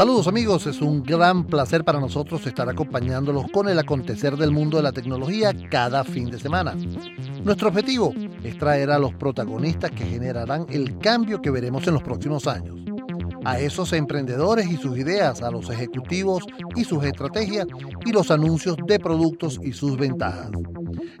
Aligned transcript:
Saludos 0.00 0.28
amigos, 0.28 0.66
es 0.66 0.80
un 0.80 1.02
gran 1.02 1.44
placer 1.44 1.84
para 1.84 2.00
nosotros 2.00 2.46
estar 2.46 2.66
acompañándolos 2.70 3.50
con 3.50 3.68
el 3.68 3.78
acontecer 3.78 4.34
del 4.38 4.50
mundo 4.50 4.78
de 4.78 4.82
la 4.82 4.92
tecnología 4.92 5.52
cada 5.68 6.04
fin 6.04 6.30
de 6.30 6.40
semana. 6.40 6.74
Nuestro 7.44 7.68
objetivo 7.68 8.14
es 8.42 8.56
traer 8.56 8.92
a 8.92 8.98
los 8.98 9.12
protagonistas 9.12 9.90
que 9.90 10.06
generarán 10.06 10.64
el 10.70 10.96
cambio 10.96 11.42
que 11.42 11.50
veremos 11.50 11.86
en 11.86 11.92
los 11.92 12.02
próximos 12.02 12.46
años. 12.46 12.78
A 13.44 13.58
esos 13.58 13.92
emprendedores 13.92 14.68
y 14.70 14.76
sus 14.76 14.98
ideas, 14.98 15.42
a 15.42 15.50
los 15.50 15.70
ejecutivos 15.70 16.44
y 16.76 16.84
sus 16.84 17.04
estrategias 17.04 17.66
y 18.04 18.12
los 18.12 18.30
anuncios 18.30 18.76
de 18.86 18.98
productos 18.98 19.58
y 19.62 19.72
sus 19.72 19.96
ventajas. 19.96 20.50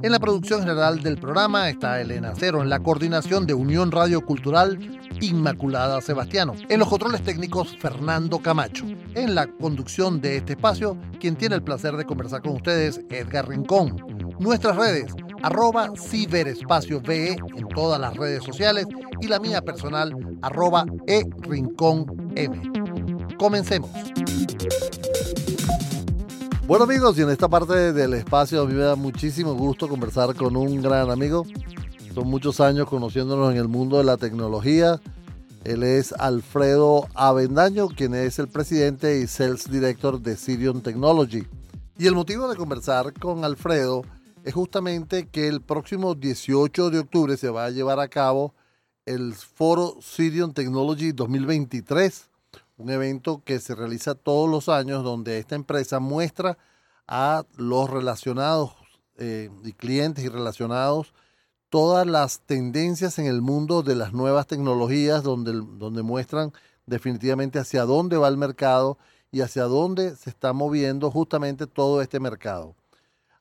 En 0.02 0.12
la 0.12 0.18
producción 0.18 0.60
general 0.60 1.02
del 1.02 1.18
programa 1.18 1.68
está 1.68 2.00
Elena 2.00 2.32
Cero, 2.36 2.62
en 2.62 2.68
la 2.68 2.80
coordinación 2.80 3.46
de 3.46 3.54
Unión 3.54 3.90
Radio 3.90 4.24
Cultural 4.24 4.78
Inmaculada 5.20 6.00
Sebastiano. 6.00 6.54
En 6.68 6.78
los 6.78 6.88
controles 6.88 7.22
técnicos 7.22 7.76
Fernando 7.78 8.38
Camacho. 8.38 8.84
En 9.14 9.34
la 9.34 9.46
conducción 9.46 10.20
de 10.20 10.38
este 10.38 10.52
espacio, 10.52 10.96
quien 11.18 11.36
tiene 11.36 11.56
el 11.56 11.62
placer 11.62 11.96
de 11.96 12.04
conversar 12.04 12.42
con 12.42 12.52
ustedes, 12.52 13.00
Edgar 13.10 13.48
Rincón. 13.48 14.19
Nuestras 14.40 14.74
redes, 14.74 15.12
arroba 15.42 15.90
ciberespacio 15.94 17.02
VE 17.02 17.36
en 17.56 17.68
todas 17.68 18.00
las 18.00 18.16
redes 18.16 18.42
sociales 18.42 18.86
y 19.20 19.26
la 19.26 19.38
mía 19.38 19.60
personal, 19.60 20.16
arroba 20.40 20.86
e 21.06 21.24
rincón 21.40 22.32
M. 22.34 22.58
Comencemos. 23.38 23.90
Bueno 26.66 26.84
amigos, 26.84 27.18
y 27.18 27.22
en 27.22 27.28
esta 27.28 27.48
parte 27.48 27.92
del 27.92 28.14
espacio 28.14 28.62
a 28.62 28.64
mí 28.64 28.72
me 28.72 28.80
da 28.80 28.96
muchísimo 28.96 29.52
gusto 29.52 29.90
conversar 29.90 30.34
con 30.34 30.56
un 30.56 30.80
gran 30.80 31.10
amigo. 31.10 31.44
Son 32.14 32.26
muchos 32.26 32.60
años 32.60 32.88
conociéndonos 32.88 33.52
en 33.52 33.58
el 33.58 33.68
mundo 33.68 33.98
de 33.98 34.04
la 34.04 34.16
tecnología. 34.16 35.02
Él 35.64 35.82
es 35.82 36.14
Alfredo 36.14 37.08
Avendaño, 37.12 37.88
quien 37.88 38.14
es 38.14 38.38
el 38.38 38.48
presidente 38.48 39.20
y 39.20 39.26
sales 39.26 39.70
director 39.70 40.18
de 40.18 40.38
Sirion 40.38 40.80
Technology. 40.80 41.46
Y 41.98 42.06
el 42.06 42.14
motivo 42.14 42.48
de 42.48 42.56
conversar 42.56 43.12
con 43.12 43.44
Alfredo 43.44 44.02
es 44.44 44.54
justamente 44.54 45.28
que 45.28 45.48
el 45.48 45.60
próximo 45.60 46.14
18 46.14 46.90
de 46.90 46.98
octubre 46.98 47.36
se 47.36 47.50
va 47.50 47.66
a 47.66 47.70
llevar 47.70 48.00
a 48.00 48.08
cabo 48.08 48.54
el 49.06 49.34
foro 49.34 49.96
Sirion 50.00 50.54
Technology 50.54 51.12
2023 51.12 52.30
un 52.80 52.90
evento 52.90 53.42
que 53.44 53.60
se 53.60 53.74
realiza 53.74 54.14
todos 54.14 54.48
los 54.48 54.68
años 54.68 55.04
donde 55.04 55.38
esta 55.38 55.54
empresa 55.54 56.00
muestra 56.00 56.56
a 57.06 57.44
los 57.56 57.90
relacionados 57.90 58.72
eh, 59.18 59.50
y 59.64 59.72
clientes 59.74 60.24
y 60.24 60.28
relacionados 60.28 61.12
todas 61.68 62.06
las 62.06 62.40
tendencias 62.40 63.18
en 63.18 63.26
el 63.26 63.42
mundo 63.42 63.82
de 63.82 63.94
las 63.94 64.12
nuevas 64.12 64.46
tecnologías, 64.46 65.22
donde, 65.22 65.52
donde 65.52 66.02
muestran 66.02 66.52
definitivamente 66.86 67.58
hacia 67.58 67.84
dónde 67.84 68.16
va 68.16 68.28
el 68.28 68.36
mercado 68.36 68.98
y 69.30 69.42
hacia 69.42 69.64
dónde 69.64 70.16
se 70.16 70.30
está 70.30 70.52
moviendo 70.52 71.10
justamente 71.10 71.66
todo 71.66 72.02
este 72.02 72.18
mercado. 72.18 72.74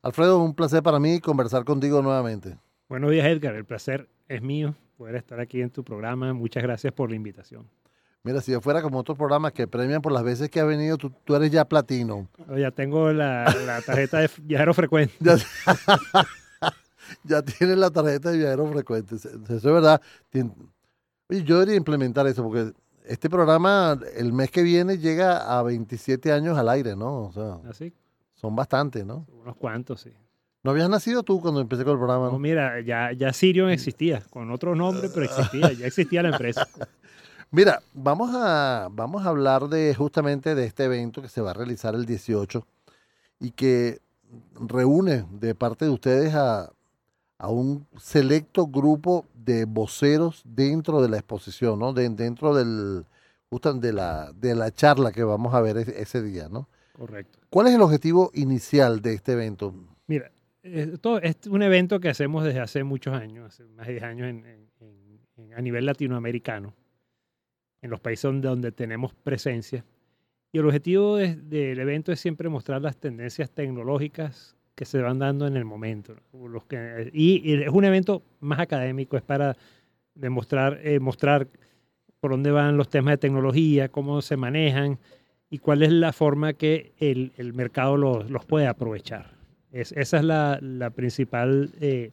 Alfredo, 0.01 0.41
un 0.41 0.53
placer 0.53 0.81
para 0.81 0.97
mí 0.97 1.19
conversar 1.19 1.65
contigo 1.65 2.01
nuevamente. 2.01 2.57
Buenos 2.87 3.11
días, 3.11 3.27
Edgar. 3.27 3.53
El 3.55 3.65
placer 3.65 4.07
es 4.29 4.41
mío 4.41 4.73
poder 4.97 5.15
estar 5.15 5.41
aquí 5.41 5.61
en 5.61 5.71
tu 5.71 5.83
programa. 5.83 6.33
Muchas 6.33 6.63
gracias 6.63 6.93
por 6.93 7.09
la 7.09 7.17
invitación. 7.17 7.67
Mira, 8.23 8.39
si 8.39 8.53
yo 8.53 8.61
fuera 8.61 8.81
como 8.81 8.99
otros 8.99 9.17
programas 9.17 9.51
que 9.51 9.67
premian 9.67 10.01
por 10.01 10.13
las 10.13 10.23
veces 10.23 10.49
que 10.49 10.61
ha 10.61 10.63
venido, 10.63 10.97
tú, 10.97 11.35
eres 11.35 11.51
ya 11.51 11.65
platino. 11.65 12.29
Ya 12.57 12.71
tengo 12.71 13.11
la, 13.11 13.45
tarjeta 13.85 14.19
de 14.19 14.29
viajero 14.41 14.73
frecuente. 14.73 15.15
Ya, 17.23 17.41
tienes 17.41 17.75
la 17.75 17.89
tarjeta 17.89 18.29
de 18.29 18.37
viajero 18.37 18.71
frecuente. 18.71 19.15
Eso 19.15 19.55
es 19.55 19.63
verdad. 19.63 19.99
Oye, 21.27 21.43
yo 21.43 21.55
debería 21.55 21.75
implementar 21.75 22.27
eso 22.27 22.43
porque 22.43 22.71
este 23.03 23.31
programa 23.31 23.99
el 24.15 24.31
mes 24.31 24.51
que 24.51 24.61
viene 24.61 24.99
llega 24.99 25.57
a 25.57 25.63
27 25.63 26.31
años 26.31 26.55
al 26.57 26.69
aire, 26.69 26.95
¿no? 26.95 27.23
O 27.23 27.31
sea, 27.31 27.67
¿Así? 27.67 27.93
¿Ah, 28.39 28.41
son 28.41 28.55
bastantes, 28.55 29.05
¿no? 29.05 29.25
Unos 29.41 29.55
cuantos, 29.57 30.01
sí. 30.01 30.11
¿No 30.63 30.71
habías 30.71 30.89
nacido 30.89 31.23
tú 31.23 31.41
cuando 31.41 31.61
empecé 31.61 31.83
con 31.83 31.93
el 31.93 31.99
programa? 31.99 32.29
No, 32.29 32.39
mira, 32.39 32.81
ya, 32.81 33.11
ya 33.13 33.31
Sirion 33.31 33.69
existía, 33.69 34.21
con 34.29 34.51
otro 34.51 34.75
nombre, 34.75 35.09
pero 35.13 35.25
existía, 35.25 35.71
ya 35.71 35.87
existía 35.87 36.21
la 36.21 36.29
empresa. 36.29 36.67
Mira, 37.51 37.81
vamos 37.93 38.29
a, 38.35 38.89
vamos 38.91 39.25
a 39.25 39.29
hablar 39.29 39.69
de 39.69 39.95
justamente 39.95 40.53
de 40.53 40.65
este 40.65 40.83
evento 40.83 41.21
que 41.21 41.29
se 41.29 41.41
va 41.41 41.49
a 41.49 41.53
realizar 41.55 41.95
el 41.95 42.05
18 42.05 42.63
y 43.39 43.51
que 43.51 44.01
reúne 44.53 45.25
de 45.31 45.55
parte 45.55 45.85
de 45.85 45.91
ustedes 45.91 46.35
a, 46.35 46.71
un 47.41 47.87
selecto 47.97 48.67
grupo 48.67 49.25
de 49.33 49.65
voceros 49.65 50.43
dentro 50.45 51.01
de 51.01 51.09
la 51.09 51.17
exposición, 51.17 51.79
¿no? 51.79 51.93
dentro 51.93 52.53
del, 52.53 53.05
de 53.49 53.93
la, 53.93 54.31
de 54.33 54.55
la 54.55 54.71
charla 54.71 55.11
que 55.11 55.23
vamos 55.23 55.55
a 55.55 55.61
ver 55.61 55.77
ese, 55.77 56.21
día, 56.21 56.49
¿no? 56.49 56.67
Correcto. 56.91 57.38
¿Cuál 57.49 57.67
es 57.67 57.73
el 57.73 57.81
objetivo 57.81 58.29
inicial 58.35 59.01
de 59.01 59.13
este 59.13 59.33
evento? 59.33 59.73
Mira, 60.07 60.31
esto 60.61 61.19
es 61.19 61.35
un 61.47 61.63
evento 61.63 61.99
que 61.99 62.09
hacemos 62.09 62.43
desde 62.43 62.59
hace 62.59 62.83
muchos 62.83 63.13
años, 63.13 63.47
hace 63.47 63.65
más 63.65 63.87
de 63.87 63.93
10 63.93 64.03
años 64.03 64.43
a 65.55 65.61
nivel 65.61 65.85
latinoamericano 65.85 66.75
en 67.81 67.89
los 67.89 67.99
países 67.99 68.31
donde, 68.41 68.71
tenemos 68.71 69.13
presencia. 69.13 69.83
Y 70.51 70.59
el 70.59 70.65
objetivo 70.65 71.17
del 71.17 71.79
evento 71.79 72.11
es 72.11 72.19
siempre 72.19 72.49
mostrar 72.49 72.81
las 72.81 72.97
tendencias 72.97 73.49
tecnológicas 73.49 74.55
que 74.75 74.85
se 74.85 75.01
van 75.01 75.19
dando 75.19 75.47
en 75.47 75.57
el 75.57 75.65
momento. 75.65 76.15
Los 76.33 76.65
que, 76.65 77.09
y, 77.13 77.63
es 77.63 77.69
un 77.69 77.85
evento 77.85 78.23
más 78.41 78.59
académico, 78.59 79.17
es 79.17 79.23
para 79.23 79.55
demostrar, 80.13 80.79
eh, 80.83 80.99
mostrar 80.99 81.47
por 82.19 82.31
dónde 82.31 82.51
van 82.51 82.77
los 82.77 82.89
temas 82.89 83.13
de 83.13 83.17
tecnología, 83.17 83.89
cómo 83.89 84.21
se 84.21 84.37
manejan 84.37 84.99
y 85.49 85.57
cuál 85.57 85.83
es 85.83 85.91
la 85.91 86.13
forma 86.13 86.53
que 86.53 86.93
el, 86.99 87.31
el 87.37 87.53
mercado 87.53 87.97
los, 87.97 88.29
los, 88.29 88.45
puede 88.45 88.67
aprovechar. 88.67 89.31
Es, 89.71 89.91
esa 89.93 90.17
es 90.17 90.23
la, 90.23 90.59
la 90.61 90.91
principal, 90.91 91.71
eh, 91.79 92.11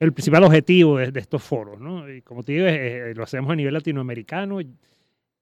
el 0.00 0.12
principal 0.12 0.44
objetivo 0.44 0.98
de, 0.98 1.18
estos 1.18 1.42
foros. 1.42 1.80
¿no? 1.80 2.10
Y 2.10 2.22
como 2.22 2.42
te 2.42 2.52
digo, 2.52 2.66
lo 3.14 3.22
hacemos 3.22 3.50
a 3.52 3.56
nivel 3.56 3.74
latinoamericano. 3.74 4.60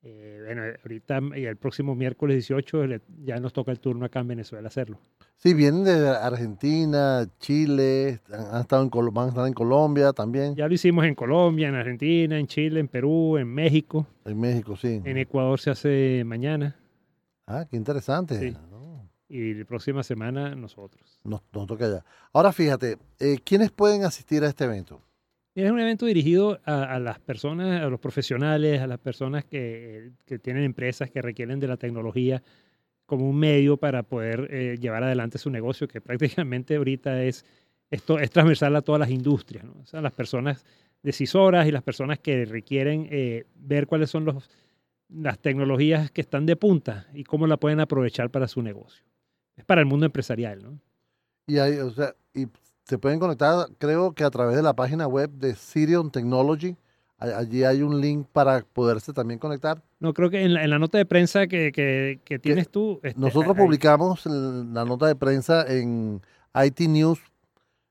Eh, 0.05 0.43
bueno, 0.45 0.63
ahorita 0.83 1.21
y 1.37 1.45
el 1.45 1.57
próximo 1.57 1.95
miércoles 1.95 2.35
18 2.49 2.87
ya 3.25 3.39
nos 3.39 3.53
toca 3.53 3.71
el 3.71 3.79
turno 3.79 4.05
acá 4.05 4.19
en 4.21 4.29
Venezuela 4.29 4.67
hacerlo. 4.67 4.99
Sí, 5.37 5.55
vienen 5.55 5.85
de 5.85 6.09
Argentina, 6.09 7.25
Chile, 7.39 8.21
han 8.33 8.61
estado 8.61 8.83
en, 8.83 8.91
van 9.15 9.27
a 9.27 9.29
estar 9.29 9.47
en 9.47 9.55
Colombia 9.55 10.13
también. 10.13 10.57
Ya 10.57 10.67
lo 10.67 10.75
hicimos 10.75 11.05
en 11.05 11.15
Colombia, 11.15 11.69
en 11.69 11.77
Argentina, 11.77 12.39
en 12.39 12.47
Chile, 12.47 12.81
en 12.81 12.89
Perú, 12.89 13.39
en 13.39 13.49
México. 13.49 14.07
En 14.25 14.41
México, 14.41 14.77
sí. 14.77 15.01
En 15.05 15.19
Ecuador 15.19 15.59
se 15.61 15.71
hace 15.71 16.23
mañana. 16.27 16.77
Ah, 17.47 17.67
qué 17.69 17.77
interesante. 17.77 18.55
Y 19.29 19.55
la 19.55 19.65
próxima 19.65 20.03
semana 20.03 20.55
nosotros. 20.55 21.21
Nos, 21.25 21.43
toca 21.51 21.89
ya. 21.89 22.05
Ahora 22.33 22.53
fíjate, 22.53 22.99
eh, 23.19 23.39
¿quiénes 23.45 23.71
pueden 23.71 24.05
asistir 24.05 24.45
a 24.45 24.49
este 24.49 24.65
evento? 24.65 25.01
Es 25.55 25.71
un 25.71 25.81
evento 25.81 26.07
dirigido 26.07 26.61
a, 26.65 26.99
las 26.99 27.19
personas, 27.19 27.83
a 27.83 27.89
los 27.89 28.01
profesionales, 28.01 28.81
a 28.81 28.87
las 28.87 28.99
personas 28.99 29.45
que, 29.45 30.13
tienen 30.41 30.65
empresas 30.65 31.11
que 31.11 31.21
requieren 31.21 31.61
de 31.61 31.69
la 31.69 31.77
tecnología 31.77 32.43
como 33.05 33.29
un 33.29 33.39
medio 33.39 33.77
para 33.77 34.03
poder 34.03 34.49
eh, 34.51 34.79
llevar 34.81 35.03
adelante 35.05 35.37
su 35.37 35.51
negocio, 35.51 35.89
que 35.89 36.01
prácticamente 36.03 36.77
ahorita 36.77 37.23
es, 37.23 37.45
esto, 37.91 38.19
es 38.19 38.31
transversal 38.31 38.75
a 38.77 38.83
todas 38.83 39.01
las 39.01 39.11
industrias. 39.11 39.65
¿no? 39.65 39.75
O 39.83 39.87
sea, 39.87 40.01
las 40.01 40.13
personas 40.13 40.65
decisoras 41.03 41.67
y 41.67 41.71
las 41.71 41.83
personas 41.83 42.19
que 42.19 42.47
requieren 42.47 43.09
eh, 43.11 43.45
ver 43.55 43.87
cuáles 43.87 44.09
son 44.09 44.25
los, 44.25 44.49
las 45.15 45.39
tecnologías 45.39 46.11
que 46.11 46.21
están 46.21 46.47
de 46.47 46.57
punta 46.57 47.07
y 47.15 47.25
cómo 47.25 47.47
la 47.47 47.57
pueden 47.57 47.81
aprovechar 47.81 48.31
para 48.31 48.49
su 48.49 48.63
negocio. 48.63 49.05
Es 49.57 49.65
para 49.65 49.81
el 49.81 49.87
mundo 49.87 50.07
empresarial, 50.07 50.63
¿no? 50.63 50.79
Y 51.47 51.59
hay, 51.59 51.79
o 51.79 51.91
sea, 51.91 52.15
y 52.35 52.47
se 52.85 52.99
pueden 52.99 53.19
conectar, 53.19 53.69
creo 53.79 54.13
que 54.13 54.25
a 54.25 54.31
través 54.31 54.57
de 54.57 54.63
la 54.63 54.75
página 54.75 55.07
web 55.07 55.31
de 55.31 55.55
Sirion 55.55 56.11
Technology. 56.11 56.77
Allí 57.19 57.63
hay 57.63 57.83
un 57.83 58.01
link 58.01 58.27
para 58.33 58.63
poderse 58.63 59.13
también 59.13 59.39
conectar. 59.39 59.81
No, 60.01 60.13
creo 60.13 60.29
que 60.29 60.43
en 60.43 60.55
la, 60.55 60.79
nota 60.81 60.99
de 60.99 61.07
prensa 61.07 61.47
que, 61.47 61.71
que, 61.71 62.39
tienes 62.41 62.69
tú. 62.69 62.99
Este, 63.05 63.21
nosotros 63.21 63.57
publicamos 63.57 64.27
la 64.27 64.85
nota 64.85 65.07
de 65.07 65.15
prensa 65.15 65.65
en 65.69 66.21
IT 66.53 66.81
News. 66.81 67.21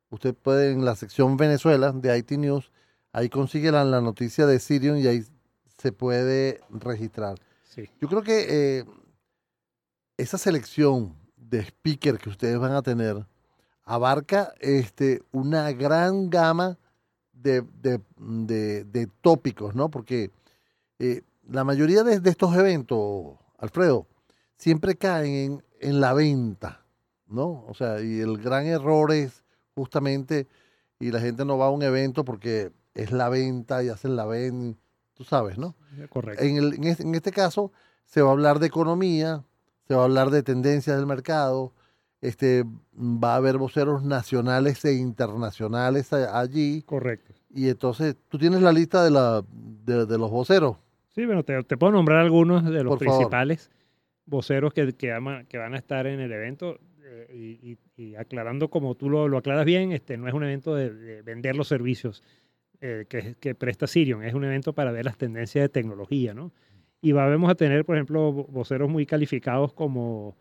Usted 0.09 0.35
puede, 0.35 0.73
en 0.73 0.83
la 0.83 0.97
sección 0.97 1.38
Venezuela 1.38 1.94
de 1.94 2.18
IT 2.18 2.31
News, 2.31 2.71
ahí 3.13 3.29
consigue 3.29 3.71
la, 3.71 3.85
noticia 4.01 4.45
de 4.45 4.59
Sirion 4.59 4.97
y 4.97 5.07
ahí 5.07 5.23
se 5.81 5.92
puede 5.92 6.62
registrar. 6.69 7.39
Sí. 7.63 7.89
Yo 8.00 8.07
creo 8.07 8.22
que 8.22 8.45
eh, 8.80 8.86
esa 10.18 10.38
selección 10.38 11.16
de 11.36 11.60
speaker 11.60 12.19
que 12.19 12.30
ustedes 12.30 12.60
van 12.60 12.74
a 12.74 12.83
tener 12.83 13.25
abarca 13.83 14.54
este, 14.60 15.24
una 15.31 15.72
gran 15.72 16.30
gama 16.30 16.78
de, 17.33 17.63
tópicos, 19.22 19.74
¿no? 19.74 19.89
Porque 19.89 20.30
eh, 21.00 21.24
la 21.50 21.63
mayoría 21.63 22.04
de, 22.04 22.22
estos 22.30 22.56
eventos, 22.56 23.38
Alfredo, 23.57 24.06
siempre 24.56 24.95
caen 24.95 25.63
en, 25.80 26.00
la 26.00 26.13
venta, 26.13 26.86
¿no? 27.25 27.66
O 27.68 27.74
sea, 27.74 28.00
y 28.01 28.19
el 28.19 28.38
gran 28.38 28.68
error 28.68 29.12
es 29.12 29.44
justamente, 29.74 30.48
y 31.00 31.12
la 31.12 31.19
gente 31.19 31.44
no 31.44 31.57
va 31.57 31.66
a 31.66 31.72
un 31.72 31.81
evento 31.81 32.24
porque 32.24 32.72
es 32.94 33.12
la 33.12 33.30
venta 33.30 33.83
y 33.83 33.89
hacen 33.89 34.16
la 34.16 34.25
venta. 34.25 34.81
Tú 35.21 35.25
sabes, 35.25 35.57
¿no? 35.59 35.75
Correcto. 36.09 36.44
En, 36.44 36.57
el- 36.57 36.73
en 36.73 36.83
este, 36.85 37.03
en 37.03 37.13
este 37.13 37.31
caso 37.31 37.71
se 38.06 38.21
va 38.23 38.29
a 38.29 38.31
hablar 38.31 38.57
de 38.57 38.65
economía, 38.68 39.44
se 39.88 39.94
va 39.94 40.01
a 40.01 40.06
hablar 40.06 40.31
de 40.31 40.41
tendencias 40.41 40.97
del 40.97 41.06
mercado, 41.06 41.73
este, 42.21 42.63
va 42.95 43.33
a 43.33 43.35
haber 43.35 43.57
voceros 43.59 44.03
nacionales 44.03 44.83
e 44.85 44.94
internacionales 44.94 46.12
allí, 46.13 46.81
Correcto. 46.83 47.33
y 47.51 47.69
entonces 47.69 48.15
tú 48.29 48.38
tienes 48.39 48.62
la 48.62 48.71
lista 48.71 49.03
de, 49.03 49.12
la, 49.12 49.44
de, 49.85 50.06
de 50.07 50.18
los 50.18 50.31
voceros. 50.31 50.77
Sí, 51.13 51.25
bueno, 51.25 51.44
te, 51.44 51.62
te 51.63 51.77
puedo 51.77 51.91
nombrar 51.94 52.19
algunos 52.19 52.63
de 52.63 52.83
los 52.83 52.91
Por 52.94 53.00
favor. 53.03 53.18
principales 53.19 53.69
voceros 54.25 54.73
que, 54.73 54.94
que, 54.94 55.12
ama- 55.13 55.44
que 55.45 55.57
van 55.59 55.73
a 55.75 55.77
estar 55.77 56.07
en 56.07 56.19
el 56.19 56.31
evento 56.31 56.79
eh, 57.03 57.27
y, 57.62 57.71
y- 57.71 57.77
y 58.03 58.15
aclarando 58.15 58.69
como 58.69 58.95
tú 58.95 59.09
lo, 59.09 59.27
lo 59.27 59.38
aclaras 59.38 59.65
bien, 59.65 59.91
este 59.91 60.18
no 60.18 60.27
es 60.27 60.33
un 60.33 60.44
evento 60.44 60.73
de, 60.75 60.91
de 60.94 61.21
vender 61.21 61.56
los 61.56 61.68
servicios 61.68 62.23
eh, 62.81 63.06
que, 63.07 63.36
que 63.39 63.56
presta 63.56 63.88
Sirion, 63.88 64.24
es 64.24 64.33
un 64.33 64.44
evento 64.44 64.74
para 64.74 64.92
ver 64.92 65.06
las 65.06 65.18
tendencias 65.18 65.63
de 65.63 65.69
tecnología, 65.69 66.33
¿no? 66.33 66.51
Y 67.01 67.12
va- 67.13 67.28
vamos 67.30 67.50
a 67.50 67.56
tener, 67.56 67.86
por 67.86 67.95
ejemplo, 67.95 68.31
vo- 68.33 68.48
voceros 68.48 68.89
muy 68.89 69.06
calificados 69.06 69.74
como 69.74 70.36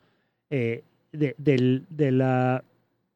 eh, 0.51 0.83
de, 1.13 1.35
de 1.39 2.11
la, 2.13 2.65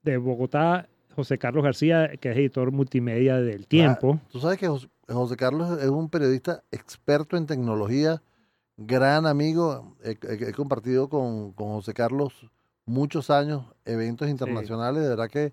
de 0.02 0.16
Bogotá, 0.16 0.88
José 1.14 1.38
Carlos 1.38 1.62
García, 1.64 2.10
que 2.20 2.30
es 2.30 2.36
editor 2.36 2.70
multimedia 2.72 3.36
del 3.40 3.66
Tiempo. 3.66 4.18
Tú 4.30 4.40
sabes 4.40 4.58
que 4.58 4.66
José, 4.68 4.88
José 5.08 5.36
Carlos 5.36 5.80
es 5.80 5.88
un 5.88 6.08
periodista 6.08 6.62
experto 6.72 7.36
en 7.36 7.46
tecnología, 7.46 8.22
gran 8.76 9.26
amigo. 9.26 9.96
He, 10.02 10.10
he- 10.12 10.48
he 10.48 10.52
compartido 10.52 11.08
con, 11.08 11.52
con 11.52 11.68
José 11.68 11.92
Carlos 11.94 12.50
muchos 12.86 13.30
años 13.30 13.64
eventos 13.84 14.28
internacionales. 14.28 15.02
De 15.02 15.08
verdad 15.08 15.28
que 15.30 15.52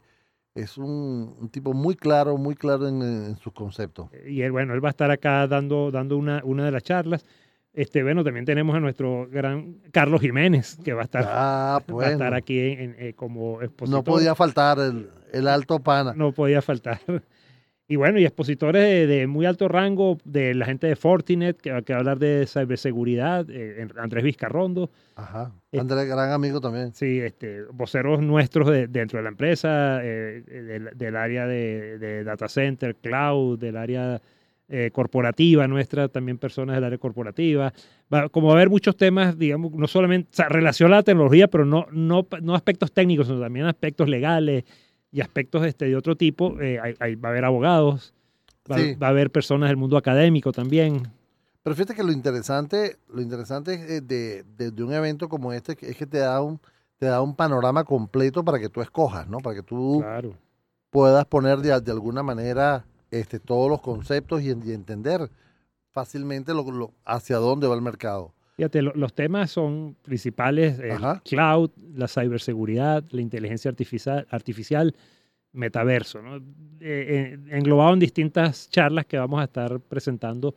es 0.55 0.77
un, 0.77 1.35
un 1.39 1.49
tipo 1.49 1.73
muy 1.73 1.95
claro, 1.95 2.37
muy 2.37 2.55
claro 2.55 2.87
en, 2.87 3.01
en 3.01 3.35
sus 3.37 3.53
conceptos. 3.53 4.09
y 4.27 4.41
él, 4.41 4.51
bueno, 4.51 4.73
él 4.73 4.83
va 4.83 4.89
a 4.89 4.91
estar 4.91 5.09
acá 5.11 5.47
dando, 5.47 5.91
dando 5.91 6.17
una, 6.17 6.41
una 6.43 6.65
de 6.65 6.71
las 6.71 6.83
charlas. 6.83 7.25
Este, 7.73 8.03
bueno, 8.03 8.21
también 8.25 8.43
tenemos 8.45 8.75
a 8.75 8.81
nuestro 8.81 9.29
gran 9.31 9.75
Carlos 9.93 10.19
Jiménez, 10.19 10.77
que 10.83 10.91
va 10.93 11.01
a 11.01 11.03
estar, 11.05 11.23
Ah, 11.25 11.81
va 11.89 12.07
a 12.07 12.11
estar 12.11 12.33
aquí 12.33 12.59
en- 12.59 12.79
en- 12.81 12.95
eh, 12.99 13.13
como 13.13 13.61
expositor. 13.61 13.99
No 13.99 14.03
podía 14.03 14.35
faltar 14.35 14.77
el, 14.79 15.09
el 15.31 15.47
alto 15.47 15.79
pana. 15.79 16.13
No 16.13 16.33
podía 16.33 16.61
faltar. 16.61 16.99
Y 17.87 17.97
bueno, 17.97 18.19
y 18.19 18.23
expositores 18.25 18.81
de, 18.83 19.05
de 19.07 19.27
muy 19.27 19.45
alto 19.45 19.67
rango, 19.67 20.17
de 20.23 20.53
la 20.55 20.65
gente 20.65 20.87
de 20.87 20.95
Fortinet, 20.95 21.59
que, 21.59 21.71
va- 21.71 21.81
que 21.81 21.91
va 21.91 21.97
a 21.97 21.99
hablar 21.99 22.19
de 22.19 22.45
ciberseguridad, 22.47 23.45
eh, 23.49 23.85
Andrés 23.97 24.23
Vizcarrondo, 24.23 24.89
Ajá. 25.15 25.51
Eh, 25.73 25.79
Andrés, 25.79 26.07
gran 26.07 26.31
amigo 26.31 26.61
también. 26.61 26.93
sí, 26.93 27.19
este, 27.19 27.63
voceros 27.73 28.21
nuestros 28.21 28.69
de- 28.69 28.87
dentro 28.87 29.17
de 29.17 29.23
la 29.23 29.29
empresa, 29.29 29.99
eh, 30.03 30.41
del, 30.47 30.89
del 30.97 31.15
área 31.17 31.45
de, 31.47 31.97
de 31.99 32.23
data 32.23 32.47
center, 32.47 32.95
cloud, 32.95 33.59
del 33.59 33.75
área 33.75 34.21
eh, 34.69 34.89
corporativa 34.93 35.67
nuestra, 35.67 36.07
también 36.07 36.37
personas 36.37 36.75
del 36.77 36.85
área 36.85 36.97
corporativa. 36.97 37.73
Va, 38.13 38.29
como 38.29 38.47
va 38.47 38.53
a 38.53 38.55
haber 38.55 38.69
muchos 38.69 38.95
temas, 38.95 39.37
digamos, 39.37 39.73
no 39.73 39.87
solamente, 39.87 40.29
o 40.31 40.35
sea, 40.35 40.47
relación 40.47 40.93
a 40.93 40.97
la 40.97 41.03
tecnología, 41.03 41.49
pero 41.49 41.65
no, 41.65 41.87
no, 41.91 42.25
no 42.41 42.55
aspectos 42.55 42.93
técnicos, 42.93 43.27
sino 43.27 43.41
también 43.41 43.65
aspectos 43.65 44.07
legales 44.07 44.63
y 45.11 45.21
aspectos 45.21 45.65
este, 45.65 45.85
de 45.85 45.95
otro 45.95 46.15
tipo. 46.15 46.59
Eh, 46.61 46.79
hay- 46.79 46.95
hay- 46.99 47.15
va 47.15 47.29
a 47.29 47.31
haber 47.31 47.45
abogados, 47.45 48.13
va, 48.71 48.77
Sí. 48.77 48.93
va 48.95 49.07
a 49.07 49.09
haber 49.09 49.31
personas 49.31 49.69
del 49.69 49.77
mundo 49.77 49.97
académico 49.97 50.51
también. 50.51 51.03
Pero 51.63 51.75
fíjate 51.75 51.93
que 51.95 52.03
lo 52.03 52.11
interesante, 52.11 52.97
lo 53.13 53.21
interesante 53.21 53.73
eh, 53.97 54.01
de, 54.01 54.43
de- 54.57 54.71
de 54.71 54.83
un 54.83 54.93
evento 54.93 55.29
como 55.29 55.53
este 55.53 55.77
es 55.81 55.95
que 55.95 56.05
te 56.07 56.17
da 56.19 56.41
un, 56.41 56.59
te 56.97 57.05
da 57.07 57.21
un 57.21 57.35
panorama 57.35 57.83
completo 57.83 58.43
para 58.43 58.59
que 58.59 58.69
tú 58.69 58.81
escojas, 58.81 59.27
¿no? 59.27 59.37
Para 59.39 59.57
que 59.57 59.63
tú 59.63 59.99
Claro. 60.01 60.33
puedas 60.89 61.25
poner 61.25 61.59
de, 61.59 61.79
de 61.81 61.91
alguna 61.91 62.23
manera 62.23 62.85
este, 63.11 63.39
todos 63.39 63.69
los 63.69 63.81
conceptos 63.81 64.41
y 64.41 64.49
entender 64.51 65.29
fácilmente 65.91 66.53
lo, 66.53 66.63
lo- 66.71 66.93
hacia 67.05 67.37
dónde 67.37 67.67
va 67.67 67.75
el 67.75 67.81
mercado. 67.81 68.33
Fíjate, 68.61 68.83
lo- 68.83 68.93
los 68.93 69.15
temas 69.15 69.49
son 69.49 69.97
principales, 70.03 70.77
el 70.77 70.91
Ajá. 70.91 71.19
cloud, 71.25 71.71
la 71.95 72.07
ciberseguridad, 72.07 73.03
la 73.09 73.19
inteligencia 73.21 73.69
artificial, 73.69 74.27
artificial 74.29 74.93
metaverso, 75.51 76.21
¿no? 76.21 76.35
Eh, 76.35 76.41
eh, 76.79 77.39
englobado 77.49 77.91
en 77.93 77.99
distintas 77.99 78.69
charlas 78.69 79.07
que 79.07 79.17
vamos 79.17 79.41
a 79.41 79.45
estar 79.45 79.79
presentando 79.79 80.53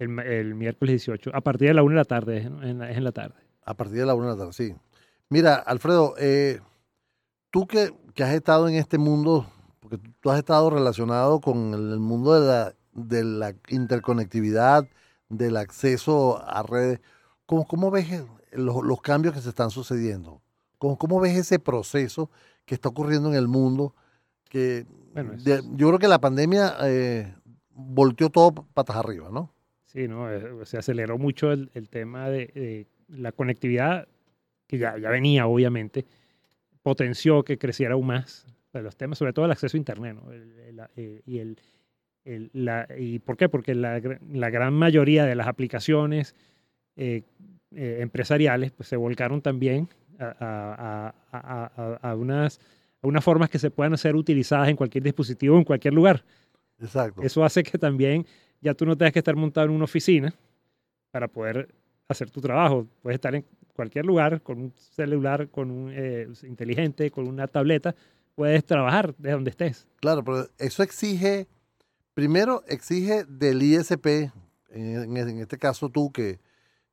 el, 0.00 0.08
miércoles 0.56 0.94
18, 0.94 1.30
a 1.32 1.40
partir 1.42 1.68
de 1.68 1.74
la 1.74 1.84
1 1.84 1.92
de 1.92 1.96
la 2.00 2.04
tarde, 2.04 2.50
¿no? 2.50 2.60
en 2.64 2.78
la, 2.80 2.90
es 2.90 2.96
en 2.96 3.04
la 3.04 3.12
tarde. 3.12 3.36
A 3.64 3.74
partir 3.74 3.98
de 4.00 4.06
la 4.06 4.14
una 4.16 4.26
de 4.26 4.32
la 4.32 4.38
tarde, 4.38 4.52
sí. 4.52 4.74
Mira, 5.28 5.54
Alfredo, 5.54 6.14
eh, 6.18 6.58
tú 7.52 7.68
que, 7.68 7.94
que 8.14 8.24
has 8.24 8.34
estado 8.34 8.66
en 8.68 8.74
este 8.74 8.98
mundo, 8.98 9.46
porque 9.78 9.98
tú- 9.98 10.10
tú 10.20 10.30
has 10.32 10.38
estado 10.38 10.70
relacionado 10.70 11.40
con 11.40 11.72
el, 11.72 11.92
el 11.92 12.00
mundo 12.00 12.34
de 12.34 12.48
la, 12.48 12.74
de 12.94 13.22
la 13.22 13.54
interconectividad, 13.68 14.88
del 15.28 15.56
acceso 15.56 16.42
a 16.44 16.64
redes, 16.64 17.00
¿cómo, 17.46 17.66
cómo 17.66 17.90
ves 17.90 18.06
los, 18.52 18.82
los 18.84 19.00
cambios 19.00 19.34
que 19.34 19.40
se 19.40 19.48
están 19.50 19.70
sucediendo? 19.70 20.40
¿Cómo, 20.78 20.98
cómo 20.98 21.20
ves 21.20 21.36
ese 21.36 21.58
proceso 21.58 22.30
que 22.64 22.74
está 22.74 22.88
ocurriendo 22.88 23.28
en 23.30 23.36
el 23.36 23.48
mundo? 23.48 23.94
Que 24.48 24.86
Bueno, 25.14 25.32
es- 25.34 25.44
de- 25.44 25.62
yo 25.76 25.88
creo 25.88 25.98
que 25.98 26.08
la 26.08 26.20
pandemia 26.20 26.74
eh, 26.84 27.34
volteó 27.70 28.30
todo 28.30 28.52
patas 28.74 28.96
arriba, 28.96 29.28
¿no? 29.32 29.52
Sí, 29.86 30.08
¿no? 30.08 30.30
Eh, 30.30 30.64
se 30.66 30.76
aceleró 30.78 31.18
mucho 31.18 31.52
el, 31.52 31.70
el 31.74 31.88
tema 31.88 32.28
de, 32.28 32.46
de 32.54 32.86
la 33.08 33.32
conectividad, 33.32 34.08
que 34.66 34.78
ya, 34.78 34.98
ya 34.98 35.08
venía, 35.10 35.46
obviamente, 35.46 36.04
potenció 36.82 37.44
que 37.44 37.58
creciera 37.58 37.94
aún 37.94 38.06
más. 38.06 38.46
Los 38.72 38.96
temas, 38.96 39.18
sobre 39.18 39.32
todo 39.32 39.44
el 39.44 39.52
acceso 39.52 39.76
a 39.76 39.78
Internet, 39.78 40.16
¿no? 40.20 40.32
El- 40.32 40.58
el- 40.58 40.76
la- 40.76 40.90
eh, 40.96 41.22
y, 41.26 41.38
el, 41.38 41.56
la- 42.52 42.88
¿Y 42.98 43.20
por 43.20 43.36
qué? 43.36 43.48
Porque 43.48 43.74
la 43.74 44.00
gran 44.50 44.74
mayoría 44.74 45.24
de 45.26 45.34
las 45.36 45.46
aplicaciones 45.46 46.34
eh, 46.96 47.22
eh, 47.72 47.98
empresariales 48.00 48.70
pues, 48.72 48.88
se 48.88 48.96
volcaron 48.96 49.40
también 49.42 49.88
a, 50.18 51.12
a- 51.32 51.98
a- 52.02 52.14
unas, 52.14 52.60
a 53.02 53.06
unas 53.06 53.24
formas 53.24 53.50
que 53.50 53.58
se 53.58 53.70
puedan 53.70 53.96
ser 53.98 54.14
utilizadas 54.16 54.68
en 54.68 54.76
cualquier 54.76 55.02
dispositivo, 55.04 55.56
en 55.58 55.64
cualquier 55.64 55.94
lugar. 55.94 56.24
Exacto. 56.78 57.22
Eso 57.22 57.44
hace 57.44 57.62
que 57.62 57.78
también 57.78 58.26
ya 58.60 58.74
tú 58.74 58.86
no 58.86 58.96
tengas 58.96 59.12
que 59.12 59.18
estar 59.18 59.36
montado 59.36 59.66
en 59.66 59.72
una 59.72 59.84
oficina 59.84 60.32
para 61.10 61.28
poder 61.28 61.74
hacer 62.08 62.30
tu 62.30 62.40
trabajo. 62.40 62.86
Puedes 63.02 63.16
estar 63.16 63.34
en 63.34 63.44
cualquier 63.74 64.04
lugar 64.06 64.40
con 64.42 64.58
un 64.60 64.72
celular, 64.76 65.48
con 65.48 65.70
un 65.70 65.90
eh, 65.94 66.28
inteligente, 66.44 67.10
con 67.10 67.26
una 67.26 67.46
tableta. 67.48 67.94
Puedes 68.34 68.64
trabajar 68.64 69.14
de 69.16 69.32
donde 69.32 69.50
estés. 69.50 69.86
Claro, 70.00 70.24
pero 70.24 70.48
eso 70.58 70.82
exige, 70.82 71.46
primero 72.14 72.62
exige 72.68 73.24
del 73.24 73.62
ISP, 73.62 74.30
en- 74.70 75.16
en 75.16 75.38
este 75.40 75.58
caso 75.58 75.88
tú 75.88 76.10
que, 76.12 76.38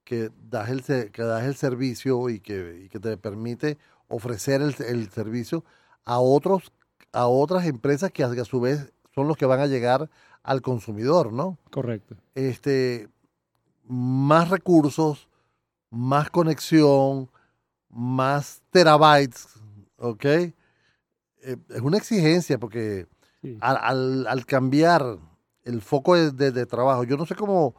que, 0.03 0.31
das 0.49 0.69
el, 0.69 0.83
que 1.11 1.21
das 1.23 1.43
el 1.43 1.55
servicio 1.55 2.29
y 2.29 2.39
que, 2.39 2.83
y 2.85 2.89
que 2.89 2.99
te 2.99 3.15
permite 3.17 3.77
ofrecer 4.07 4.61
el, 4.61 4.75
el 4.87 5.09
servicio 5.09 5.63
a 6.05 6.19
otros 6.19 6.71
a 7.13 7.27
otras 7.27 7.65
empresas 7.65 8.11
que 8.11 8.23
a, 8.23 8.27
a 8.27 8.45
su 8.45 8.61
vez 8.61 8.93
son 9.13 9.27
los 9.27 9.35
que 9.35 9.45
van 9.45 9.59
a 9.59 9.67
llegar 9.67 10.09
al 10.43 10.61
consumidor, 10.61 11.33
¿no? 11.33 11.57
Correcto. 11.69 12.15
Este, 12.35 13.09
más 13.85 14.49
recursos, 14.49 15.27
más 15.89 16.29
conexión, 16.29 17.29
más 17.89 18.61
terabytes, 18.69 19.47
¿ok? 19.97 20.25
Eh, 20.25 20.53
es 21.69 21.81
una 21.81 21.97
exigencia 21.97 22.57
porque 22.59 23.07
Sí. 23.41 23.57
al, 23.59 23.77
al- 23.81 24.27
al 24.27 24.45
cambiar 24.45 25.17
el 25.63 25.81
foco 25.81 26.15
de, 26.15 26.31
de- 26.31 26.51
de 26.51 26.65
trabajo, 26.65 27.03
yo 27.03 27.17
no 27.17 27.25
sé 27.25 27.35
cómo, 27.35 27.75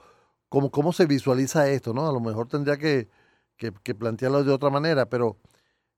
cómo, 0.53 0.71
cómo 0.71 0.93
se 0.93 1.07
visualiza 1.07 1.67
esto, 1.71 1.95
¿no? 1.95 2.07
A 2.07 2.13
lo 2.13 2.21
mejor 2.21 2.47
tendría 2.47 2.77
que, 2.77 3.09
que- 3.57 3.73
que 3.83 3.95
plantearlo 3.95 4.45
de 4.45 4.53
otra 4.53 4.69
manera, 4.69 5.07
pero 5.07 5.39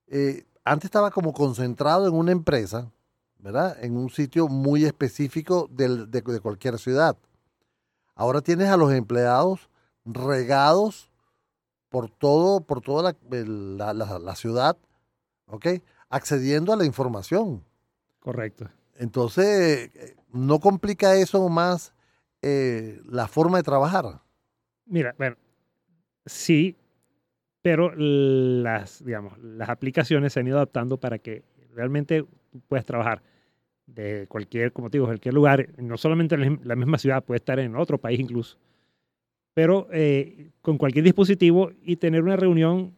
eh, 0.07 0.45
antes 0.65 0.85
estaba 0.85 1.11
como 1.11 1.33
concentrado 1.33 2.07
en 2.07 2.15
una 2.15 2.31
empresa, 2.31 2.93
¿verdad? 3.41 3.77
En 3.83 3.97
un 3.97 4.11
sitio 4.11 4.47
muy 4.47 4.85
específico 4.85 5.67
del- 5.73 6.09
de, 6.09 6.21
de 6.23 6.39
cualquier 6.39 6.79
ciudad. 6.79 7.17
Ahora 8.15 8.43
tienes 8.43 8.69
a 8.69 8.77
los 8.77 8.93
empleados 8.93 9.69
regados 10.05 11.11
por 11.89 12.09
todo, 12.09 12.61
por 12.61 12.81
toda 12.81 13.03
la, 13.03 13.37
el- 13.37 13.77
la- 13.77 13.93
la- 13.93 14.21
la 14.21 14.37
ciudad, 14.37 14.77
¿ok? 15.47 15.67
Accediendo 16.11 16.73
a 16.73 16.77
la 16.77 16.85
información. 16.85 17.65
Correcto. 18.21 18.69
Entonces, 18.99 19.91
eh, 19.95 20.17
¿no 20.33 20.61
complica 20.61 21.17
eso 21.17 21.49
más 21.49 21.93
eh, 22.41 23.01
la 23.07 23.27
forma 23.27 23.57
de 23.57 23.65
trabajar? 23.65 24.21
Mira, 24.87 25.15
bueno, 25.19 25.37
sí, 26.27 26.77
pero 27.63 27.93
las, 27.95 29.05
digamos, 29.05 29.39
las 29.39 29.69
aplicaciones 29.69 30.33
se 30.33 30.41
han 30.41 30.47
ido 30.47 30.57
adaptando 30.57 30.99
para 30.99 31.19
que 31.19 31.43
realmente 31.75 32.25
puedas 32.69 32.85
trabajar 32.85 33.23
de 33.87 34.27
cualquier, 34.29 34.73
como 34.73 34.91
te 34.91 34.99
digo, 34.99 35.07
cualquier 35.07 35.35
lugar, 35.35 35.69
no 35.79 35.97
solamente 35.97 36.35
en 36.35 36.61
la 36.63 36.77
misma 36.77 36.99
ciudad, 36.99 37.25
puede 37.25 37.39
estar 37.39 37.59
en 37.59 37.77
otro 37.77 37.99
país 37.99 38.21
incluso, 38.21 38.59
pero 39.55 39.89
eh, 39.93 40.51
con 40.61 40.79
cualquier 40.79 41.05
dispositivo 41.05 41.71
y 41.83 41.97
tener 41.97 42.23
una 42.23 42.37
reunión 42.37 42.95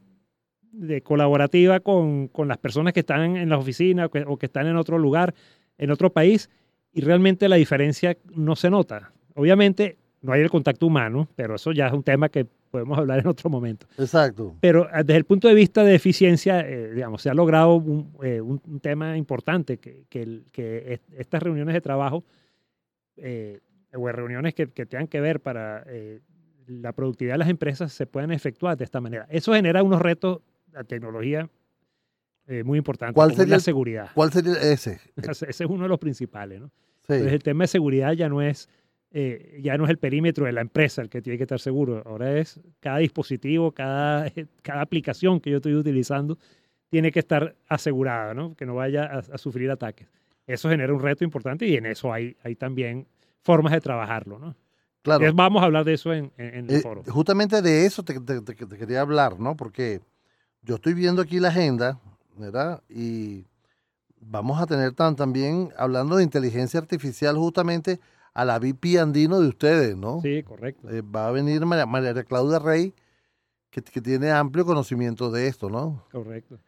de 0.72 1.00
colaborativa 1.00 1.80
con, 1.80 2.28
con 2.28 2.48
las 2.48 2.58
personas 2.58 2.92
que 2.92 3.00
están 3.00 3.36
en 3.36 3.48
la 3.48 3.58
oficina 3.58 4.06
o 4.06 4.10
que, 4.10 4.24
o 4.26 4.36
que 4.36 4.46
están 4.46 4.66
en 4.66 4.76
otro 4.76 4.98
lugar, 4.98 5.34
en 5.78 5.90
otro 5.90 6.12
país, 6.12 6.50
y 6.92 7.00
realmente 7.02 7.48
la 7.48 7.56
diferencia 7.56 8.16
no 8.34 8.56
se 8.56 8.70
nota. 8.70 9.12
Obviamente 9.34 9.96
no 10.26 10.32
hay 10.32 10.42
el 10.42 10.50
contacto 10.50 10.86
humano, 10.86 11.28
pero 11.36 11.54
eso 11.54 11.72
ya 11.72 11.86
es 11.86 11.92
un 11.92 12.02
tema 12.02 12.28
que 12.28 12.44
podemos 12.70 12.98
hablar 12.98 13.20
en 13.20 13.26
otro 13.28 13.48
momento. 13.48 13.86
Exacto. 13.96 14.54
Pero 14.60 14.86
ah, 14.92 15.02
desde 15.02 15.16
el 15.18 15.24
punto 15.24 15.48
de 15.48 15.54
vista 15.54 15.82
de 15.84 15.94
eficiencia, 15.94 16.60
eh, 16.60 16.92
digamos, 16.92 17.22
se 17.22 17.30
ha 17.30 17.34
logrado 17.34 17.76
un, 17.76 18.12
eh, 18.22 18.40
un- 18.40 18.60
un 18.66 18.80
tema 18.80 19.16
importante, 19.16 19.78
que, 19.78 20.04
que 20.10 20.22
el- 20.22 20.44
que 20.52 20.94
est- 20.94 21.12
estas 21.16 21.42
reuniones 21.42 21.72
de 21.74 21.80
trabajo 21.80 22.24
eh, 23.16 23.60
o 23.94 24.06
reuniones 24.12 24.52
que, 24.54 24.68
que 24.68 24.84
tengan 24.84 25.06
que 25.06 25.20
ver 25.20 25.40
para 25.40 25.82
eh, 25.86 26.20
la 26.66 26.92
productividad 26.92 27.34
de 27.34 27.38
las 27.38 27.48
empresas 27.48 27.92
se 27.92 28.06
puedan 28.06 28.30
efectuar 28.32 28.76
de 28.76 28.84
esta 28.84 29.00
manera. 29.00 29.26
Eso 29.30 29.54
genera 29.54 29.82
unos 29.82 30.02
retos 30.02 30.40
de 30.72 30.84
tecnología 30.84 31.48
muy 32.64 32.78
importantes, 32.78 33.14
¿Cuál 33.14 33.30
como 33.30 33.38
sería 33.38 33.56
la 33.56 33.60
seguridad. 33.60 34.10
¿Cuál 34.14 34.32
sería 34.32 34.52
ese? 34.72 35.00
Ese 35.16 35.46
es 35.48 35.60
uno 35.62 35.82
de 35.84 35.88
los 35.88 35.98
principales, 35.98 36.60
¿no? 36.60 36.66
Sí. 37.06 37.14
Entonces 37.14 37.32
el 37.32 37.42
tema 37.42 37.64
de 37.64 37.68
seguridad 37.68 38.12
ya 38.12 38.28
no 38.28 38.40
es 38.42 38.68
eh, 39.12 39.58
ya 39.62 39.76
no 39.78 39.84
es 39.84 39.90
el 39.90 39.98
perímetro 39.98 40.46
de 40.46 40.52
la 40.52 40.60
empresa 40.60 41.00
el 41.02 41.08
que 41.08 41.22
tiene 41.22 41.36
que 41.38 41.44
estar 41.44 41.60
seguro. 41.60 42.02
Ahora 42.06 42.38
es 42.38 42.60
cada 42.80 42.98
dispositivo, 42.98 43.72
cada, 43.72 44.30
cada 44.62 44.80
aplicación 44.82 45.40
que 45.40 45.50
yo 45.50 45.56
estoy 45.58 45.74
utilizando 45.74 46.38
tiene 46.90 47.10
que 47.10 47.18
estar 47.20 47.54
asegurada, 47.68 48.34
¿no? 48.34 48.54
Que 48.54 48.66
no 48.66 48.74
vaya 48.74 49.04
a, 49.04 49.18
a 49.18 49.38
sufrir 49.38 49.70
ataques. 49.70 50.08
Eso 50.46 50.68
genera 50.70 50.92
un 50.92 51.00
reto 51.00 51.24
importante 51.24 51.66
y 51.66 51.76
en 51.76 51.86
eso 51.86 52.12
hay, 52.12 52.36
hay 52.44 52.54
también 52.54 53.06
formas 53.42 53.72
de 53.72 53.80
trabajarlo, 53.80 54.38
¿no? 54.38 54.54
Claro. 55.02 55.20
Entonces, 55.24 55.36
vamos 55.36 55.62
a 55.62 55.66
hablar 55.66 55.84
de 55.84 55.94
eso 55.94 56.12
en, 56.12 56.32
en, 56.36 56.46
en 56.54 56.70
el 56.70 56.76
Eh, 56.76 56.80
foro. 56.80 57.02
justamente 57.08 57.62
de 57.62 57.86
eso 57.86 58.02
te, 58.02 58.18
te- 58.20 58.40
te- 58.40 58.54
te 58.54 58.76
quería 58.78 59.00
hablar, 59.00 59.38
¿no? 59.38 59.56
Porque 59.56 60.00
yo 60.62 60.76
estoy 60.76 60.94
viendo 60.94 61.22
aquí 61.22 61.38
la 61.40 61.48
agenda, 61.48 61.98
¿verdad? 62.36 62.82
Y 62.88 63.44
vamos 64.20 64.60
a 64.60 64.66
tener 64.66 64.92
tan, 64.92 65.14
también, 65.16 65.70
hablando 65.76 66.16
de 66.16 66.24
inteligencia 66.24 66.80
artificial, 66.80 67.36
justamente 67.36 68.00
a 68.36 68.44
la 68.44 68.58
VP 68.58 68.98
andino 69.00 69.40
de 69.40 69.48
ustedes, 69.48 69.96
¿no? 69.96 70.20
Sí, 70.20 70.42
correcto. 70.42 70.88
Eh, 70.90 71.00
va 71.02 71.28
a 71.28 71.30
venir 71.30 71.64
María, 71.64 71.86
María 71.86 72.12
Claudia 72.24 72.58
Rey, 72.58 72.92
que, 73.70 73.80
que 73.82 74.00
tiene 74.02 74.30
amplio 74.30 74.64
conocimiento 74.66 75.30
de 75.30 75.46
esto, 75.48 75.70
¿no? 75.70 76.04
Correcto. 76.12 76.58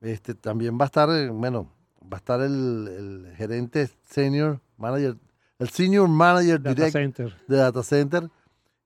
Este, 0.00 0.34
también 0.34 0.76
va 0.78 0.84
a 0.84 0.86
estar, 0.86 1.08
eh, 1.10 1.28
bueno, 1.30 1.70
va 2.02 2.16
a 2.16 2.18
estar 2.18 2.40
el, 2.40 2.88
el 3.28 3.34
gerente 3.36 3.88
senior 4.04 4.60
manager, 4.76 5.16
el 5.58 5.68
senior 5.68 6.08
manager 6.08 6.60
Data 6.62 6.74
direct 6.74 6.92
center. 6.92 7.36
de 7.46 7.56
data 7.56 7.82
center 7.82 8.30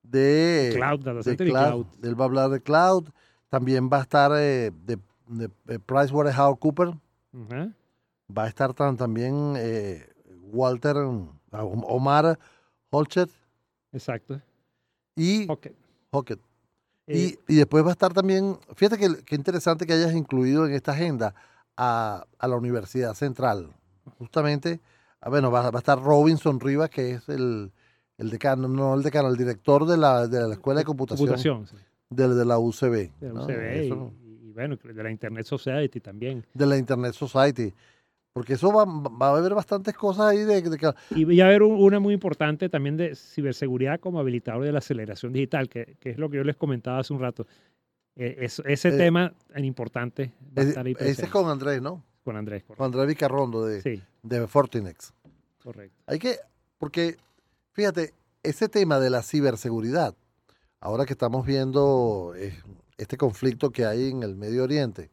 de 0.02 0.72
Cloud, 0.76 0.98
data 1.00 1.14
de 1.18 1.22
center 1.22 1.48
y 1.48 1.50
cloud. 1.50 1.86
Él 2.02 2.20
va 2.20 2.24
a 2.24 2.28
hablar 2.28 2.50
de 2.50 2.60
cloud. 2.60 3.08
También 3.48 3.88
va 3.92 3.98
a 3.98 4.02
estar 4.02 4.30
eh, 4.36 4.70
de, 4.84 4.98
de, 5.26 5.50
de 5.64 5.78
PricewaterhouseCoopers. 5.80 6.92
Va 8.36 8.44
a 8.44 8.48
estar 8.48 8.72
tan- 8.74 8.96
también 8.96 9.54
eh, 9.56 10.06
Walter 10.52 10.96
Omar 11.52 12.38
Holchet 12.90 13.30
Exacto. 13.92 14.40
y. 15.16 15.46
Hockett. 16.12 16.40
Eh, 17.06 17.36
Y, 17.48 17.54
y 17.54 17.56
después 17.56 17.84
va 17.84 17.88
a 17.88 17.92
estar 17.92 18.12
también, 18.12 18.56
fíjate 18.76 18.98
que, 18.98 19.24
que 19.24 19.34
interesante 19.34 19.86
que 19.86 19.92
hayas 19.92 20.14
incluido 20.14 20.66
en 20.66 20.72
esta 20.74 20.92
agenda 20.92 21.34
a, 21.76 22.24
a 22.38 22.48
la 22.48 22.56
Universidad 22.56 23.14
Central. 23.14 23.70
Justamente, 24.18 24.80
ah, 25.20 25.28
bueno, 25.30 25.50
va, 25.50 25.70
va 25.70 25.78
a 25.78 25.80
estar 25.80 26.00
Robinson 26.00 26.60
Rivas, 26.60 26.90
que 26.90 27.12
es 27.12 27.28
el, 27.28 27.72
el 28.18 28.30
decano, 28.30 28.68
no 28.68 28.94
el 28.94 29.02
decano, 29.02 29.28
el 29.28 29.36
director 29.36 29.86
de 29.86 29.96
la, 29.96 30.26
de 30.28 30.40
la 30.48 30.54
Escuela 30.54 30.80
de 30.80 30.84
Computación, 30.84 31.28
computación. 31.28 31.66
sí. 31.66 31.76
De, 32.10 32.28
de 32.28 32.44
la 32.44 32.58
UCB. 32.58 32.92
de 33.20 33.28
la 33.28 33.32
¿no? 33.32 33.44
UCB 33.44 33.50
Eso- 33.86 34.12
y, 34.24 34.48
y, 34.48 34.52
bueno, 34.52 34.76
de 34.82 35.02
la 35.02 35.10
Internet 35.10 35.46
Society 35.46 36.00
también. 36.00 36.44
de 36.54 36.66
la 36.66 36.76
Internet 36.76 37.14
Society. 37.14 37.72
Porque 38.32 38.52
eso 38.54 38.72
va, 38.72 38.84
va 38.84 39.28
a 39.34 39.36
haber 39.36 39.54
bastantes 39.54 39.94
cosas 39.96 40.26
ahí 40.26 40.38
de, 40.44 40.62
de. 40.62 40.94
Y 41.10 41.24
voy 41.24 41.40
a 41.40 41.48
ver 41.48 41.62
un- 41.62 41.82
una 41.82 41.98
muy 41.98 42.14
importante 42.14 42.68
también 42.68 42.96
de 42.96 43.14
ciberseguridad 43.16 43.98
como 43.98 44.20
habilitador 44.20 44.62
de 44.64 44.72
la 44.72 44.78
aceleración 44.78 45.32
digital, 45.32 45.68
que, 45.68 45.96
que 45.98 46.10
es 46.10 46.18
lo 46.18 46.30
que 46.30 46.36
yo 46.36 46.44
les 46.44 46.56
comentaba 46.56 46.98
hace 47.00 47.12
un 47.12 47.20
rato. 47.20 47.46
Eh, 48.16 48.36
es- 48.40 48.62
ese 48.66 48.88
Eh, 48.90 48.96
tema 48.96 49.34
tan 49.52 49.64
importante 49.64 50.32
va 50.56 50.62
a 50.62 50.62
es- 50.62 50.68
estar 50.68 50.86
ahí 50.86 50.92
ese 50.92 50.98
presente 51.04 51.24
es 51.26 51.30
con 51.30 51.48
Andrés, 51.48 51.82
¿no? 51.82 52.04
con 52.24 52.36
Andrés. 52.36 52.62
Con 52.62 52.76
Correcto. 52.76 52.84
Andrés 53.00 53.08
Vicarrondo 53.08 53.64
de, 53.64 53.80
Sí, 53.82 54.02
de 54.22 54.46
Fortinex. 54.46 55.12
correcto. 55.64 55.96
Hay 56.06 56.18
que, 56.18 56.36
porque, 56.78 57.16
fíjate, 57.72 58.14
ese 58.42 58.68
tema 58.68 59.00
de 59.00 59.10
la 59.10 59.22
ciberseguridad, 59.22 60.14
ahora 60.80 61.04
que 61.06 61.14
estamos 61.14 61.44
viendo 61.46 62.34
eh, 62.36 62.54
este 62.98 63.16
conflicto 63.16 63.70
que 63.70 63.86
hay 63.86 64.10
en 64.10 64.22
el 64.22 64.36
Medio 64.36 64.62
Oriente, 64.64 65.10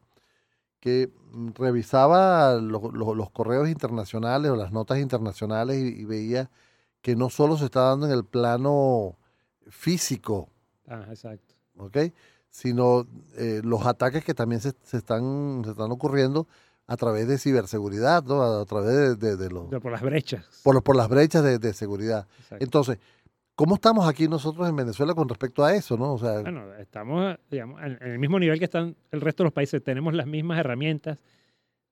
que 0.80 1.10
mm, 1.32 1.50
revisaba 1.54 2.54
lo- 2.54 2.90
lo- 2.92 3.14
los 3.14 3.30
correos 3.30 3.68
internacionales 3.68 4.50
o 4.50 4.56
las 4.56 4.72
notas 4.72 4.98
internacionales 4.98 5.76
y, 5.78 6.00
y 6.00 6.04
veía 6.04 6.50
que 7.02 7.16
no 7.16 7.30
solo 7.30 7.56
se 7.56 7.64
está 7.66 7.80
dando 7.82 8.06
en 8.06 8.12
el 8.12 8.24
plano 8.24 9.16
físico, 9.68 10.48
Ah, 10.90 11.04
exacto. 11.10 11.54
¿ok? 11.76 11.96
Sino 12.50 13.06
eh, 13.36 13.60
los 13.62 13.86
ataques 13.86 14.24
que 14.24 14.32
también 14.34 14.60
se, 14.62 14.72
se 14.82 14.96
están, 14.96 15.60
se 15.64 15.70
están 15.72 15.90
ocurriendo 15.92 16.48
a 16.86 16.96
través 16.96 17.28
de 17.28 17.36
ciberseguridad, 17.36 18.24
¿no? 18.24 18.42
A, 18.42 18.62
a 18.62 18.64
través 18.64 18.94
de, 18.96 19.14
de- 19.16 19.36
de 19.36 19.50
los, 19.50 19.66
por 19.82 19.92
las 19.92 20.00
brechas. 20.00 20.46
por, 20.64 20.82
por 20.82 20.96
las 20.96 21.08
brechas 21.10 21.44
de, 21.44 21.58
de 21.58 21.74
seguridad. 21.74 22.26
Exacto. 22.40 22.64
Entonces, 22.64 22.98
¿cómo 23.58 23.74
estamos 23.74 24.08
aquí 24.08 24.28
nosotros 24.28 24.68
en 24.68 24.76
Venezuela 24.76 25.14
con 25.14 25.28
respecto 25.28 25.64
a 25.64 25.74
eso, 25.74 25.96
no? 25.96 26.12
O 26.14 26.18
sea, 26.18 26.42
Bueno, 26.42 26.72
estamos 26.76 27.36
digamos, 27.50 27.82
en 27.82 27.98
el 28.00 28.18
mismo 28.20 28.38
nivel 28.38 28.56
que 28.60 28.66
están 28.66 28.94
el 29.10 29.20
resto 29.20 29.42
de 29.42 29.46
los 29.46 29.52
países. 29.52 29.82
Tenemos 29.82 30.14
las 30.14 30.28
mismas 30.28 30.60
herramientas, 30.60 31.18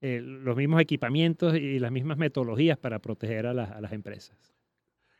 eh, 0.00 0.20
los 0.22 0.56
mismos 0.56 0.80
equipamientos 0.80 1.56
y 1.56 1.80
las 1.80 1.90
mismas 1.90 2.18
metodologías 2.18 2.78
para 2.78 3.00
proteger 3.00 3.48
a, 3.48 3.52
las- 3.52 3.72
a 3.72 3.80
las 3.80 3.92
empresas. 3.92 4.36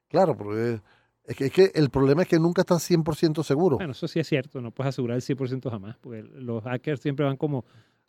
claro, 0.09 0.37
porque 0.37 0.81
es 1.25 1.37
que, 1.37 1.47
es 1.47 1.53
que 1.53 1.73
el 1.75 1.91
problema 1.91 2.23
es 2.23 2.29
que 2.29 2.38
nunca 2.38 2.62
estás 2.62 2.88
100% 2.88 3.43
seguro. 3.43 3.79
Bueno, 3.79 3.91
eso 3.91 4.07
sí 4.07 4.21
es 4.21 4.29
cierto, 4.29 4.61
no 4.61 4.71
puedes 4.71 4.91
asegurar 4.91 5.17
el 5.17 5.23
100% 5.23 5.69
jamás, 5.69 5.97
porque 6.00 6.23
los 6.23 6.62
hackers 6.62 7.00
siempre 7.00 7.26
van 7.26 7.37
como 7.37 7.65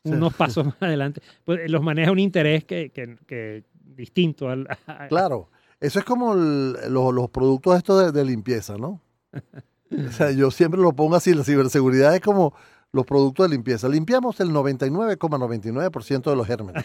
Sí. 0.06 0.12
unos 0.14 0.36
pasos 0.36 0.64
más 0.68 0.82
adelante. 0.82 1.22
Pues 1.44 1.70
los 1.72 1.82
maneja 1.82 2.12
un 2.12 2.20
interés 2.20 2.64
que, 2.66 2.92
que- 2.92 3.18
que 3.26 3.64
distinto 3.84 4.48
al... 4.48 4.68
a- 4.86 5.08
Claro, 5.08 5.50
eso 5.80 6.00
es 6.00 6.06
como 6.06 6.34
el- 6.34 6.74
los, 6.90 7.14
los 7.14 7.30
productos 7.30 7.78
estos 7.78 8.06
de, 8.06 8.12
de 8.18 8.26
limpieza, 8.26 8.78
¿no? 8.78 9.02
O 9.34 10.12
sea, 10.12 10.32
yo 10.32 10.52
siempre 10.52 10.82
lo 10.82 10.94
pongo 10.94 11.16
así, 11.16 11.34
la 11.34 11.44
ciberseguridad 11.44 12.14
es 12.16 12.22
como 12.22 12.54
los 12.92 13.06
productos 13.06 13.48
de 13.50 13.56
limpieza. 13.56 13.88
Limpiamos 13.88 14.40
el 14.40 14.50
99,99% 14.50 16.30
de 16.30 16.36
los 16.36 16.48
gérmenes. 16.48 16.84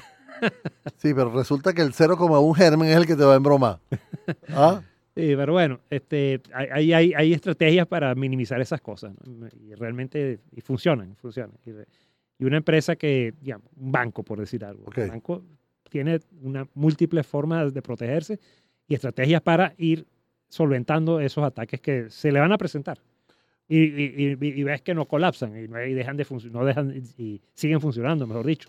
Sí, 0.96 1.14
pero 1.14 1.30
resulta 1.32 1.72
que 1.72 1.82
el 1.82 1.92
0,1 1.92 2.54
germen 2.54 2.88
es 2.90 2.96
el 2.96 3.06
que 3.06 3.14
te 3.16 3.24
va 3.24 3.34
a 3.34 3.36
embromar. 3.36 3.78
¿Ah? 4.50 4.82
Sí, 5.14 5.34
pero 5.36 5.52
bueno, 5.52 5.78
este, 5.90 6.40
hay, 6.54 6.92
hay, 6.92 7.12
hay- 7.14 7.32
estrategias 7.32 7.86
para 7.86 8.14
minimizar 8.14 8.60
esas 8.60 8.80
cosas 8.80 9.12
¿no? 9.26 9.46
y 9.60 9.74
realmente 9.74 10.40
y 10.52 10.60
funcionan, 10.62 11.14
funcionan. 11.16 11.52
Y, 12.38 12.44
una 12.44 12.56
empresa 12.56 12.96
que, 12.96 13.34
digamos, 13.40 13.68
un 13.76 13.92
banco, 13.92 14.24
por 14.24 14.40
decir 14.40 14.64
algo, 14.64 14.84
Ok. 14.86 14.98
un 14.98 15.08
banco 15.08 15.42
tiene 15.90 16.18
una 16.40 16.66
múltiples 16.74 17.24
formas 17.26 17.72
de 17.72 17.82
protegerse 17.82 18.40
y 18.88 18.94
estrategias 18.94 19.40
para 19.42 19.74
ir 19.78 20.06
solventando 20.48 21.20
esos 21.20 21.44
ataques 21.44 21.80
que 21.80 22.10
se 22.10 22.30
le 22.32 22.40
van 22.40 22.52
a 22.52 22.58
presentar. 22.58 22.98
Y, 23.68 23.78
y- 23.78 24.36
y- 24.40 24.60
y 24.60 24.62
ves 24.64 24.82
que 24.82 24.94
no 24.94 25.06
colapsan 25.06 25.56
y, 25.56 25.66
no, 25.68 25.78
dejan 25.78 26.16
de 26.16 26.26
no 26.50 26.64
dejan 26.64 27.02
y, 27.16 27.40
siguen 27.54 27.80
funcionando, 27.80 28.26
mejor 28.26 28.44
dicho. 28.46 28.68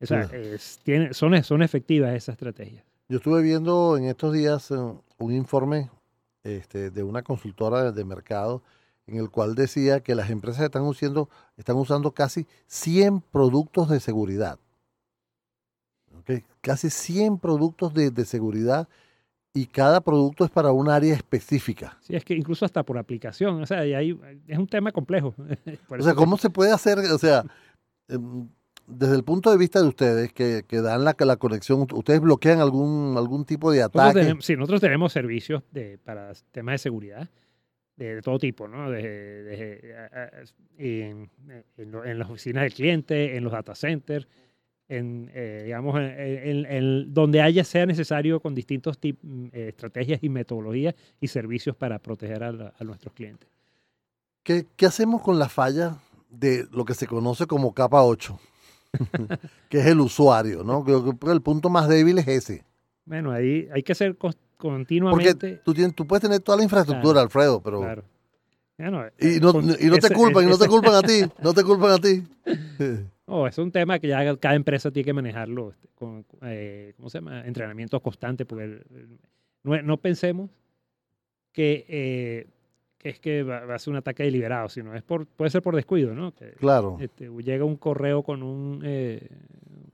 O 0.00 0.06
sea, 0.06 0.24
Sí. 0.28 0.36
es- 0.36 0.80
tiene- 0.82 1.14
son, 1.14 1.42
son 1.44 1.62
efectivas 1.62 2.14
esas 2.14 2.34
estrategias. 2.34 2.84
Yo 3.08 3.18
estuve 3.18 3.42
viendo 3.42 3.96
en 3.96 4.04
estos 4.04 4.32
días 4.34 4.70
eh, 4.70 4.74
un 5.18 5.32
informe 5.32 5.90
este, 6.42 6.90
de 6.90 7.02
una 7.02 7.22
consultora 7.22 7.90
de 7.92 8.04
mercado 8.04 8.62
en 9.06 9.16
el 9.16 9.30
cual 9.30 9.54
decía 9.54 10.00
que 10.00 10.14
las 10.14 10.28
empresas 10.30 10.62
están 10.64 10.82
usando, 10.82 11.30
están 11.56 11.76
usando 11.76 12.12
casi 12.12 12.46
100 12.66 13.20
productos 13.22 13.88
de 13.88 14.00
seguridad. 14.00 14.58
¿Ok? 16.18 16.42
Casi 16.60 16.90
100 16.90 17.38
productos 17.38 17.94
de, 17.94 18.10
de 18.10 18.24
seguridad 18.24 18.88
y 19.56 19.66
cada 19.66 20.00
producto 20.00 20.44
es 20.44 20.50
para 20.50 20.72
un 20.72 20.88
área 20.90 21.14
específica. 21.14 21.96
Sí, 22.00 22.16
es 22.16 22.24
que 22.24 22.34
incluso 22.34 22.64
hasta 22.64 22.82
por 22.82 22.98
aplicación, 22.98 23.62
o 23.62 23.66
sea, 23.66 23.86
y 23.86 23.94
hay, 23.94 24.18
es 24.48 24.58
un 24.58 24.66
tema 24.66 24.90
complejo. 24.92 25.34
O 25.88 26.02
sea, 26.02 26.14
¿cómo 26.14 26.36
se 26.36 26.50
puede 26.50 26.72
hacer? 26.72 26.98
O 26.98 27.18
sea, 27.18 27.44
em, 28.08 28.48
desde 28.86 29.14
el 29.14 29.22
punto 29.24 29.50
de 29.50 29.56
vista 29.56 29.80
de 29.80 29.88
ustedes 29.88 30.32
que, 30.32 30.64
que 30.66 30.80
dan 30.82 31.04
la, 31.04 31.14
la 31.18 31.36
conexión, 31.36 31.86
¿ustedes 31.92 32.20
bloquean 32.20 32.58
algún, 32.60 33.14
algún 33.16 33.44
tipo 33.44 33.70
de 33.70 33.78
nosotros 33.78 34.02
ataque? 34.02 34.20
tenemos, 34.20 34.44
sí, 34.44 34.56
nosotros 34.56 34.80
tenemos 34.80 35.12
servicios 35.12 35.62
de, 35.70 35.98
para 35.98 36.32
temas 36.50 36.74
de 36.74 36.78
seguridad 36.78 37.28
de, 37.96 38.16
de 38.16 38.22
todo 38.22 38.38
tipo, 38.40 38.66
¿no? 38.66 38.82
A- 38.82 38.88
a- 38.88 40.30
en, 40.78 41.30
en 41.78 41.94
en 42.04 42.18
las 42.18 42.28
oficinas 42.28 42.64
del 42.64 42.74
cliente, 42.74 43.36
en 43.36 43.44
los 43.44 43.52
data 43.52 43.74
centers, 43.76 44.26
en, 44.88 45.30
eh, 45.34 45.62
digamos, 45.64 45.96
en, 45.98 46.04
en- 46.04 46.66
en 46.66 47.14
donde 47.14 47.40
haya 47.40 47.64
sea 47.64 47.86
necesario 47.86 48.40
con 48.40 48.54
distintos 48.54 48.98
tip- 49.00 49.18
mm, 49.22 49.46
eh, 49.52 49.68
estrategias 49.68 50.22
y 50.22 50.28
metodologías 50.28 50.94
y 51.20 51.28
servicios 51.28 51.74
para 51.76 51.98
proteger 51.98 52.42
a, 52.44 52.52
la- 52.52 52.74
a 52.78 52.84
nuestros 52.84 53.12
clientes. 53.14 53.48
¿Qué, 54.42 54.66
qué 54.76 54.86
hacemos 54.86 55.22
con 55.22 55.38
la 55.38 55.48
falla 55.48 55.96
de 56.30 56.66
lo 56.72 56.84
que 56.84 56.94
se 56.94 57.06
conoce 57.06 57.46
como 57.46 57.72
capa 57.72 58.02
8? 58.02 58.38
que 59.68 59.78
es 59.80 59.86
el 59.86 60.00
usuario, 60.00 60.62
¿no? 60.64 60.84
Creo 60.84 61.02
que 61.18 61.30
el 61.32 61.40
punto 61.42 61.70
más 61.70 61.88
débil 61.88 62.18
es 62.18 62.28
ese. 62.28 62.64
Bueno, 63.06 63.32
ahí 63.32 63.68
hay 63.72 63.82
que 63.82 63.94
ser 63.94 64.16
continuamente. 64.58 65.38
Porque 65.38 65.60
tú, 65.64 65.74
tienes, 65.74 65.94
tú 65.94 66.06
puedes 66.06 66.22
tener 66.22 66.40
toda 66.40 66.58
la 66.58 66.64
infraestructura, 66.64 67.20
Alfredo, 67.22 67.60
pero. 67.62 67.80
Claro. 67.80 68.04
Y 69.18 69.40
no, 69.40 69.52
con- 69.52 69.64
y 69.80 69.86
no 69.86 69.98
te 69.98 70.08
culpan, 70.14 70.44
y 70.44 70.46
no 70.50 70.58
te 70.58 70.68
culpan 70.68 70.94
a 70.94 71.02
ti, 71.02 71.22
no 71.42 71.54
te 71.54 71.64
culpan 71.64 71.90
a 71.90 71.98
ti. 71.98 72.22
No, 73.26 73.46
es 73.46 73.56
un 73.58 73.70
tema 73.72 73.98
que 73.98 74.08
ya 74.08 74.36
cada 74.36 74.54
empresa 74.54 74.90
tiene 74.90 75.04
que 75.06 75.12
manejarlo 75.14 75.70
este, 75.70 75.88
con, 75.94 76.26
eh, 76.42 76.92
¿cómo 76.96 77.08
se 77.08 77.18
llama? 77.18 77.46
Entrenamiento 77.46 77.98
constante, 78.00 78.44
porque 78.44 78.64
el- 78.64 78.82
el- 78.94 79.18
no, 79.62 79.80
no 79.82 79.96
pensemos 79.96 80.50
que, 81.52 81.86
eh, 81.88 82.46
que 82.98 83.08
es 83.10 83.20
que 83.20 83.42
va, 83.42 83.64
va 83.64 83.76
a 83.76 83.78
ser 83.78 83.92
un 83.92 83.96
ataque 83.96 84.24
deliberado, 84.24 84.68
sino 84.68 84.94
es 84.94 85.02
por, 85.02 85.26
puede 85.26 85.50
ser 85.50 85.62
por 85.62 85.74
descuido, 85.74 86.14
¿no? 86.14 86.32
Que, 86.34 86.50
Claro. 86.52 86.98
este, 87.00 87.30
llega 87.42 87.64
un 87.64 87.76
correo 87.76 88.22
con 88.22 88.42
un, 88.42 88.82
eh, 88.84 89.26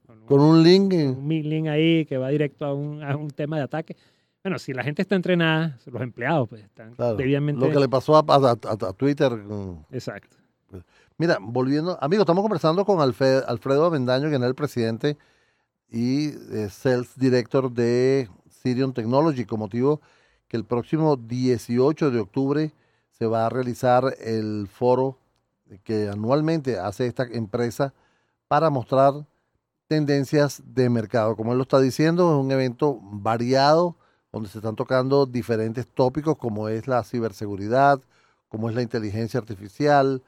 con 0.07 0.19
un- 0.21 0.27
Con 0.27 0.41
un 0.41 0.63
link. 0.65 0.93
eh, 0.93 1.09
un 1.09 1.29
link 1.29 1.69
ahí 1.69 2.05
que 2.07 2.19
va 2.19 2.31
directo 2.31 2.65
a 2.65 2.75
un, 2.75 3.03
a 3.03 3.17
un 3.17 3.29
tema 3.31 3.59
de 3.59 3.63
ataque. 3.63 3.97
Bueno, 4.43 4.59
si 4.59 4.73
la 4.73 4.83
gente 4.83 5.03
está 5.03 5.15
entrenada, 5.15 5.79
los 5.87 6.03
empleados 6.03 6.49
pues 6.49 6.65
están 6.65 6.95
Claro. 6.95 7.17
debidamente... 7.17 7.65
Lo 7.65 7.71
que 7.71 7.79
le 7.79 7.89
pasó 7.89 8.17
a, 8.17 8.21
a- 8.27 8.51
a- 8.53 8.89
a 8.89 8.93
Twitter. 8.95 9.31
mm. 9.33 9.85
Exacto. 9.93 10.37
Mira, 11.19 11.39
volviendo, 11.41 11.99
amigos, 12.01 12.23
estamos 12.25 12.43
conversando 12.43 12.85
con 12.85 12.99
Alfe- 12.99 13.45
Alfredo 13.47 13.87
Avendaño, 13.87 14.29
quien 14.29 14.43
es 14.43 14.49
el 14.49 14.55
presidente 14.55 15.19
y 15.91 16.29
eh, 16.55 16.69
Sales 16.71 17.11
Director 17.17 17.71
de 17.73 18.29
Sirion 18.49 18.95
Technology, 18.95 19.45
con 19.45 19.61
motivo 19.61 20.01
que 20.49 20.57
el 20.57 20.65
próximo 20.65 21.17
18 21.17 22.11
de 22.11 22.21
octubre 22.21 22.73
se 23.13 23.27
va 23.27 23.47
a 23.47 23.49
realizar 23.51 24.15
el 24.21 24.69
foro 24.73 25.19
que 25.85 26.09
anualmente 26.09 26.79
hace 26.79 27.07
esta 27.07 27.25
empresa 27.25 27.95
para 28.49 28.71
mostrar 28.71 29.27
tendencias 29.89 30.63
de 30.67 30.89
mercado. 30.91 31.37
Como 31.37 31.53
él 31.53 31.59
lo 31.59 31.63
está 31.63 31.81
diciendo, 31.81 32.31
es 32.39 32.45
un 32.45 32.53
evento 32.53 32.99
variado 33.03 33.97
donde 34.33 34.49
se 34.49 34.59
están 34.59 34.77
tocando 34.77 35.27
diferentes 35.27 35.87
tópicos 35.89 36.37
como 36.39 36.69
es 36.69 36.87
la 36.89 37.03
ciberseguridad, 37.05 38.01
como 38.49 38.69
es 38.69 38.75
la 38.75 38.83
inteligencia 38.83 39.39
artificial, 39.41 40.23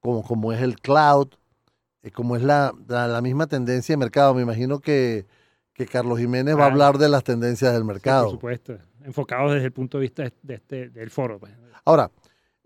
como, 0.00 0.22
como 0.22 0.52
es 0.52 0.60
el 0.62 0.80
cloud, 0.80 1.28
eh, 2.02 2.10
como 2.10 2.36
es 2.36 2.42
la, 2.42 2.72
la, 2.86 3.08
la 3.08 3.20
misma 3.20 3.46
tendencia 3.46 3.92
de 3.92 3.96
mercado. 3.96 4.34
Me 4.34 4.42
imagino 4.42 4.78
que, 4.80 5.26
que 5.72 5.86
Carlos 5.86 6.18
Jiménez 6.18 6.56
va 6.56 6.64
a 6.64 6.66
hablar 6.66 6.98
de 6.98 7.08
las 7.08 7.24
tendencias 7.24 7.72
del 7.72 7.82
Sí, 7.82 7.86
mercado. 7.86 8.24
por 8.24 8.32
supuesto. 8.32 8.78
Enfocados 9.04 9.52
desde 9.54 9.66
el 9.66 9.72
punto 9.72 9.98
de 9.98 10.02
vista 10.02 10.22
de- 10.24 10.32
de 10.42 10.54
este, 10.54 10.88
del 10.90 11.10
foro. 11.10 11.38
pues. 11.38 11.52
Ahora, 11.84 12.10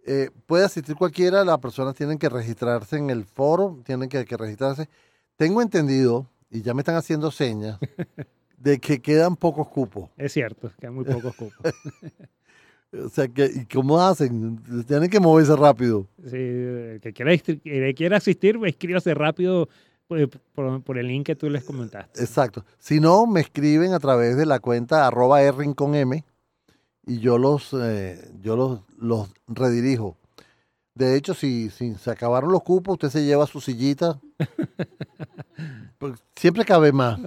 eh, 0.05 0.31
puede 0.47 0.65
asistir 0.65 0.97
cualquiera, 0.97 1.45
las 1.45 1.59
personas 1.59 1.95
tienen 1.95 2.19
que 2.19 2.29
registrarse 2.29 2.97
en 2.97 3.11
el 3.11 3.25
foro, 3.25 3.81
tienen 3.85 4.09
que, 4.09 4.25
que 4.25 4.37
registrarse. 4.37 4.89
Tengo 5.37 5.63
entendido, 5.63 6.27
y 6.51 6.63
ya 6.63 6.75
me 6.75 6.81
están 6.81 6.97
haciendo 6.97 7.31
señas, 7.31 7.79
de 8.59 8.79
que 8.81 9.01
quedan 9.01 9.37
pocos 9.37 9.69
cupos. 9.69 10.11
Es 10.17 10.33
cierto, 10.33 10.73
quedan 10.81 10.95
muy 10.95 11.05
pocos 11.05 11.35
cupos. 11.37 11.73
O 12.93 13.09
sea, 13.09 13.27
que, 13.29 13.47
¿y 13.47 13.67
cómo 13.67 14.01
hacen? 14.01 14.61
Tienen 14.87 15.09
que 15.09 15.19
moverse 15.19 15.57
rápido. 15.57 16.07
Sí, 16.25 16.37
el 16.37 17.01
que 17.01 17.13
quiera, 17.13 17.37
que 17.37 17.95
quiera 17.97 18.19
asistir, 18.19 18.59
pues, 18.59 18.73
escríbase 18.73 19.15
rápido 19.15 19.69
pues, 20.09 20.29
por, 20.55 20.83
por 20.83 20.99
el 20.99 21.09
link 21.09 21.25
que 21.25 21.35
tú 21.35 21.49
les 21.49 21.65
comentaste. 21.65 22.21
Exacto. 22.21 22.65
Si 22.79 23.01
no, 23.01 23.27
me 23.27 23.41
escriben 23.41 23.95
a 23.95 23.99
través 23.99 24.37
de 24.37 24.45
la 24.45 24.61
cuenta 24.61 25.07
arroba 25.07 25.41
con 25.75 25.95
M 25.95 26.23
y 27.07 27.19
yo 27.19 27.39
los, 27.39 27.73
eh, 27.73 28.21
yo 28.41 28.57
los, 28.57 28.81
los 28.99 29.31
redirijo. 29.49 30.19
De 30.95 31.17
hecho, 31.17 31.33
si, 31.33 31.71
si 31.71 31.95
se 31.95 32.11
acabaron 32.11 32.53
los 32.53 32.63
cupos, 32.63 32.95
usted 32.95 33.09
se 33.09 33.25
lleva 33.25 33.47
su 33.47 33.61
sillita. 33.61 34.21
Pues 35.99 36.21
siempre 36.35 36.65
cabe 36.65 36.91
más. 36.91 37.21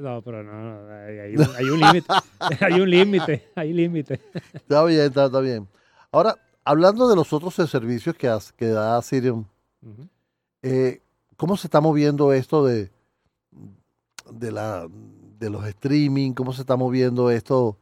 No, 0.00 0.22
pero 0.22 0.42
no, 0.42 0.82
no, 0.86 0.92
hay, 0.94 1.18
hay 1.18 1.34
un- 1.70 1.80
límite, 1.80 2.06
hay 2.60 2.80
un 2.80 2.90
límite, 2.90 3.48
hay 3.54 3.72
límite. 3.72 4.20
Está 4.54 4.84
bien, 4.84 5.00
está, 5.02 5.26
está 5.26 5.40
bien. 5.40 5.68
Ahora, 6.10 6.36
hablando 6.64 7.08
de 7.08 7.16
los 7.16 7.32
otros 7.32 7.54
servicios 7.54 8.16
que, 8.16 8.28
has- 8.28 8.52
que 8.52 8.68
da 8.68 9.00
Sirium, 9.02 9.44
eh, 10.62 11.00
¿cómo 11.36 11.56
se 11.56 11.66
está 11.66 11.80
moviendo 11.80 12.32
esto 12.32 12.64
de, 12.64 12.90
de, 14.30 14.52
la, 14.52 14.88
de 15.38 15.50
los 15.50 15.66
streaming? 15.66 16.32
¿Cómo 16.32 16.52
se 16.52 16.60
está 16.62 16.76
moviendo 16.76 17.30
esto 17.30 17.78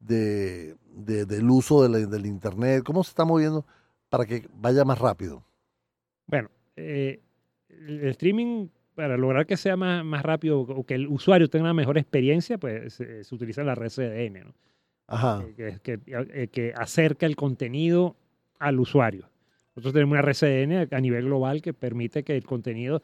de, 0.00 0.76
de- 0.94 1.26
del 1.26 1.48
uso 1.50 1.82
de 1.82 1.88
la- 1.88 2.06
del 2.06 2.26
Internet? 2.26 2.82
¿Cómo 2.84 3.04
se 3.04 3.10
está 3.10 3.24
moviendo 3.24 3.64
para 4.08 4.24
que 4.26 4.48
vaya 4.54 4.84
más 4.84 4.98
rápido? 4.98 5.44
Bueno, 6.26 6.48
eh, 6.76 7.20
el 7.68 8.08
streaming, 8.08 8.68
para 9.02 9.16
lograr 9.16 9.46
que 9.46 9.56
sea 9.56 9.76
más, 9.76 10.04
más 10.04 10.22
rápido 10.22 10.60
o 10.60 10.84
que 10.86 10.94
el 10.94 11.08
usuario 11.08 11.50
tenga 11.50 11.64
una 11.64 11.74
mejor 11.74 11.98
experiencia, 11.98 12.56
pues 12.56 12.94
se, 12.94 13.24
se 13.24 13.34
utiliza 13.34 13.64
la 13.64 13.74
red 13.74 13.88
CDN, 13.90 14.44
¿no? 14.44 14.54
Ajá. 15.08 15.42
Eh, 15.58 15.78
que, 15.82 15.98
que- 15.98 16.16
eh, 16.32 16.46
que 16.52 16.72
acerca 16.76 17.26
el 17.26 17.34
contenido 17.34 18.14
al 18.60 18.78
usuario. 18.78 19.28
Nosotros 19.74 19.92
tenemos 19.94 20.12
una 20.12 20.22
red 20.22 20.34
CDN 20.36 20.88
a 20.94 21.00
nivel 21.00 21.24
global 21.24 21.60
que 21.62 21.74
permite 21.74 22.22
que 22.22 22.36
el 22.36 22.44
contenido 22.44 23.02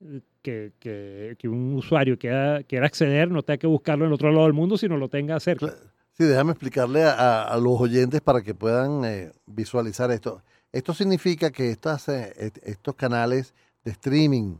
eh, 0.00 0.20
que, 0.42 0.74
que- 0.78 1.34
que 1.36 1.48
un 1.48 1.74
usuario 1.74 2.16
quiera, 2.16 2.62
quiera 2.62 2.86
acceder 2.86 3.28
no 3.28 3.42
tenga 3.42 3.58
que 3.58 3.66
buscarlo 3.66 4.04
en 4.04 4.10
el 4.10 4.14
otro 4.14 4.30
lado 4.30 4.44
del 4.44 4.52
mundo, 4.52 4.78
sino 4.78 4.96
lo 4.96 5.08
tenga 5.08 5.40
cerca. 5.40 5.74
Sí, 6.12 6.22
déjame 6.22 6.52
explicarle 6.52 7.02
a, 7.02 7.56
los 7.60 7.80
oyentes 7.80 8.20
para 8.20 8.42
que 8.42 8.54
puedan 8.54 9.04
eh, 9.04 9.32
visualizar 9.46 10.12
esto. 10.12 10.40
Esto 10.70 10.94
significa 10.94 11.50
que 11.50 11.70
estas, 11.72 12.08
eh, 12.08 12.32
estos 12.62 12.94
canales 12.94 13.54
de 13.84 13.90
streaming 13.90 14.54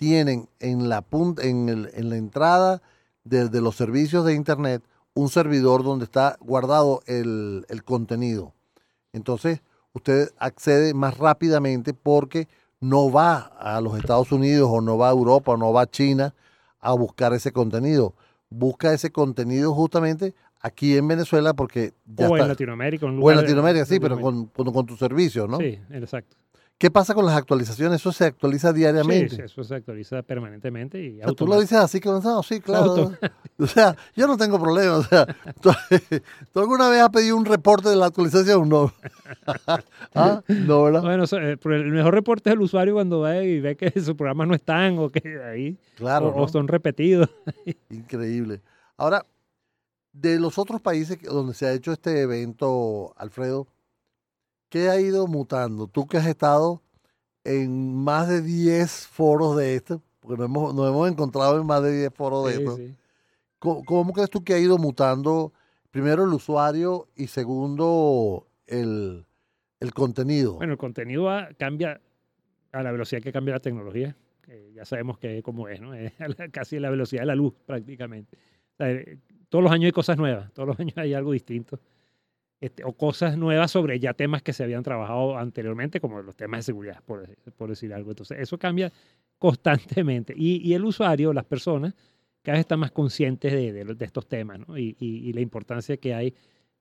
tienen 0.00 0.48
en 0.60 0.88
la, 0.88 1.02
punta, 1.02 1.42
en, 1.42 1.68
el- 1.68 1.90
en 1.92 2.08
la 2.08 2.16
entrada 2.16 2.80
de, 3.24 3.60
los 3.60 3.76
servicios 3.76 4.24
de 4.24 4.32
Internet 4.34 4.82
un 5.12 5.28
servidor 5.28 5.84
donde 5.84 6.06
está 6.06 6.38
guardado 6.40 7.02
el, 7.06 7.66
el 7.68 7.84
contenido. 7.84 8.54
Entonces, 9.12 9.60
usted 9.92 10.30
accede 10.38 10.94
más 10.94 11.18
rápidamente 11.18 11.92
porque 11.92 12.48
no 12.80 13.12
va 13.12 13.36
a 13.58 13.78
los 13.82 13.98
Estados 13.98 14.32
Unidos 14.32 14.70
o 14.72 14.80
no 14.80 14.96
va 14.96 15.08
a 15.08 15.12
Europa 15.12 15.52
o 15.52 15.56
no 15.58 15.70
va 15.70 15.82
a 15.82 15.86
China 15.90 16.34
a 16.80 16.94
buscar 16.94 17.34
ese 17.34 17.52
contenido. 17.52 18.14
Busca 18.48 18.94
ese 18.94 19.10
contenido 19.12 19.74
justamente 19.74 20.34
aquí 20.62 20.96
en 20.96 21.08
Venezuela 21.08 21.52
porque 21.52 21.92
ya 22.06 22.30
o 22.30 22.38
en. 22.38 22.48
Latinoamérica. 22.48 23.04
un 23.04 23.20
o 23.22 23.30
en 23.30 23.36
de- 23.36 23.42
Latinoamérica, 23.42 23.84
sí, 23.84 24.00
pero 24.00 24.14
Latinoamérica. 24.14 24.52
con, 24.54 24.64
con, 24.64 24.74
con 24.74 24.86
tu 24.86 24.96
servicio, 24.96 25.46
¿no? 25.46 25.58
Sí, 25.58 25.78
exacto. 25.90 26.38
¿Qué 26.80 26.90
pasa 26.90 27.12
con 27.12 27.26
las 27.26 27.36
actualizaciones? 27.36 28.00
Eso 28.00 28.10
se 28.10 28.24
actualiza 28.24 28.72
diariamente. 28.72 29.36
sí, 29.36 29.42
eso 29.42 29.62
se 29.62 29.74
actualiza 29.74 30.22
permanentemente 30.22 30.98
y 30.98 31.20
O 31.20 31.24
sea, 31.26 31.32
tú 31.34 31.46
lo 31.46 31.60
dices 31.60 31.76
así 31.76 32.00
que 32.00 32.08
no, 32.08 32.42
sí, 32.42 32.58
claro. 32.62 32.92
Auto- 32.92 33.18
O 33.58 33.66
sea, 33.66 33.94
yo 34.16 34.26
no 34.26 34.38
tengo 34.38 34.58
problema. 34.58 34.96
O 34.96 35.02
sea, 35.02 35.26
¿tú, 35.60 35.70
tú 36.54 36.60
alguna 36.60 36.88
vez 36.88 37.02
has 37.02 37.10
pedido 37.10 37.36
un 37.36 37.44
reporte 37.44 37.90
de 37.90 37.96
la 37.96 38.06
actualización? 38.06 38.66
No. 38.70 38.90
¿Ah? 40.14 40.42
No, 40.48 40.84
¿verdad? 40.84 41.02
Bueno, 41.02 41.24
eh, 41.30 41.58
el 41.62 41.92
mejor 41.92 42.14
reporte 42.14 42.48
es 42.48 42.54
el 42.54 42.62
usuario 42.62 42.94
cuando 42.94 43.20
va 43.20 43.36
y 43.42 43.60
ve 43.60 43.76
que 43.76 43.90
sus 44.00 44.14
programas 44.14 44.48
no 44.48 44.54
están 44.54 44.98
o 44.98 45.10
que 45.10 45.38
ahí 45.42 45.76
Claro. 45.96 46.32
o, 46.34 46.48
son 46.48 46.66
repetidos. 46.66 47.28
Increíble. 47.90 48.62
Ahora, 48.96 49.26
de 50.14 50.40
los 50.40 50.56
otros 50.58 50.80
países 50.80 51.20
donde 51.22 51.52
se 51.52 51.66
ha 51.66 51.72
hecho 51.74 51.92
este 51.92 52.22
evento, 52.22 53.12
Alfredo, 53.18 53.66
¿qué 54.70 54.88
ha 54.88 54.98
ido 55.00 55.26
mutando? 55.26 55.86
Tú 55.86 56.06
que 56.06 56.16
has 56.16 56.26
estado 56.26 56.82
en 57.44 57.94
más 57.94 58.28
de 58.28 58.40
10 58.40 59.06
foros 59.06 59.56
de 59.56 59.74
esto, 59.74 60.02
porque 60.20 60.38
nos 60.38 60.46
hemos, 60.46 60.74
nos 60.74 60.88
hemos 60.88 61.10
encontrado 61.10 61.60
en 61.60 61.66
más 61.66 61.82
de 61.82 61.98
10 61.98 62.14
foros 62.14 62.46
de 62.46 62.52
Sí, 62.54 62.58
esto. 62.62 62.76
sí. 62.76 62.96
¿Cómo, 63.58 63.84
cómo 63.84 64.12
crees 64.14 64.30
tú 64.30 64.42
que 64.42 64.54
ha 64.54 64.58
ido 64.58 64.78
mutando 64.78 65.52
primero 65.90 66.24
el 66.24 66.32
usuario 66.32 67.08
y 67.16 67.26
segundo 67.26 68.46
el, 68.66 69.26
el 69.80 69.92
contenido? 69.94 70.54
Bueno, 70.54 70.72
el 70.72 70.78
contenido 70.78 71.24
va- 71.24 71.48
cambia 71.58 72.00
a 72.72 72.82
la 72.82 72.92
velocidad 72.92 73.20
que 73.20 73.32
cambia 73.32 73.54
la 73.54 73.60
tecnología. 73.60 74.16
ya 74.74 74.84
sabemos 74.84 75.18
que 75.18 75.42
cómo 75.42 75.68
es, 75.68 75.80
¿no? 75.80 75.92
Es 75.94 76.12
casi 76.52 76.78
la 76.78 76.90
velocidad 76.90 77.22
de 77.22 77.26
la 77.26 77.34
luz 77.34 77.54
prácticamente. 77.66 78.36
O 78.74 78.76
sea, 78.78 78.90
eh, 78.92 79.18
todos 79.48 79.62
los 79.64 79.72
años 79.72 79.86
hay 79.86 79.92
cosas 79.92 80.16
nuevas, 80.16 80.52
todos 80.52 80.68
los 80.68 80.80
años 80.80 80.96
hay 80.96 81.12
algo 81.14 81.32
distinto. 81.32 81.78
Este, 82.60 82.84
o 82.84 82.92
cosas 82.92 83.38
nuevas 83.38 83.70
sobre 83.70 83.98
ya 83.98 84.12
temas 84.12 84.42
que 84.42 84.52
se 84.52 84.62
habían 84.62 84.82
trabajado 84.82 85.38
anteriormente, 85.38 85.98
como 85.98 86.20
los 86.20 86.36
temas 86.36 86.58
de 86.58 86.62
seguridad, 86.64 87.02
por, 87.06 87.26
por 87.56 87.70
decir 87.70 87.94
algo. 87.94 88.10
Entonces, 88.10 88.38
eso 88.38 88.58
cambia 88.58 88.92
constantemente. 89.38 90.34
Y, 90.36 90.74
el 90.74 90.84
usuario, 90.84 91.32
las 91.32 91.46
personas, 91.46 91.94
cada 92.42 92.56
vez 92.56 92.60
están 92.60 92.80
más 92.80 92.90
conscientes 92.90 93.52
de, 93.52 93.72
de, 93.72 94.04
estos 94.04 94.28
temas 94.28 94.60
y, 94.76 94.94
y- 95.00 95.32
la 95.32 95.40
importancia 95.40 95.96
que 95.96 96.12
hay 96.14 96.34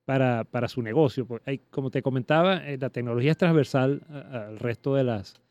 para, 0.04 0.44
para 0.44 0.68
su 0.68 0.82
negocio. 0.82 1.26
Hay, 1.46 1.60
como 1.70 1.92
te 1.92 2.02
comentaba, 2.02 2.58
eh, 2.68 2.78
la 2.78 2.90
tecnología 2.90 3.32
es 3.32 3.38
transversal 3.38 4.02
al 4.10 4.60
resto 4.60 4.96
de 4.96 5.04
las 5.06 5.42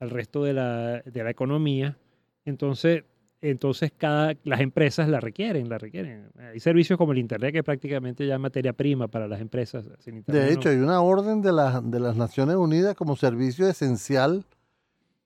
al 0.00 0.10
resto 0.10 0.44
de 0.44 0.52
la, 0.52 1.00
de 1.00 1.24
la 1.24 1.30
economía. 1.30 1.96
Entonces, 2.44 3.04
entonces 3.40 3.92
cada, 3.96 4.34
las 4.44 4.60
empresas 4.60 5.08
la 5.08 5.20
requieren, 5.20 5.68
la 5.68 5.78
requieren. 5.78 6.28
Hay 6.38 6.58
servicios 6.60 6.96
como 6.98 7.12
el 7.12 7.18
Internet 7.18 7.52
que 7.52 7.62
prácticamente 7.62 8.26
ya 8.26 8.34
es 8.34 8.40
materia 8.40 8.72
prima 8.72 9.08
para 9.08 9.28
las 9.28 9.40
empresas. 9.40 9.88
Sin 10.00 10.16
Internet 10.16 10.42
De 10.44 10.54
no- 10.54 10.60
hecho, 10.60 10.68
hay 10.70 10.76
una 10.76 11.00
orden 11.02 11.42
de, 11.42 11.52
las 11.52 11.88
de 11.90 12.00
las 12.00 12.16
Naciones 12.16 12.56
Unidas 12.56 12.94
como 12.96 13.14
servicio 13.16 13.68
esencial, 13.68 14.44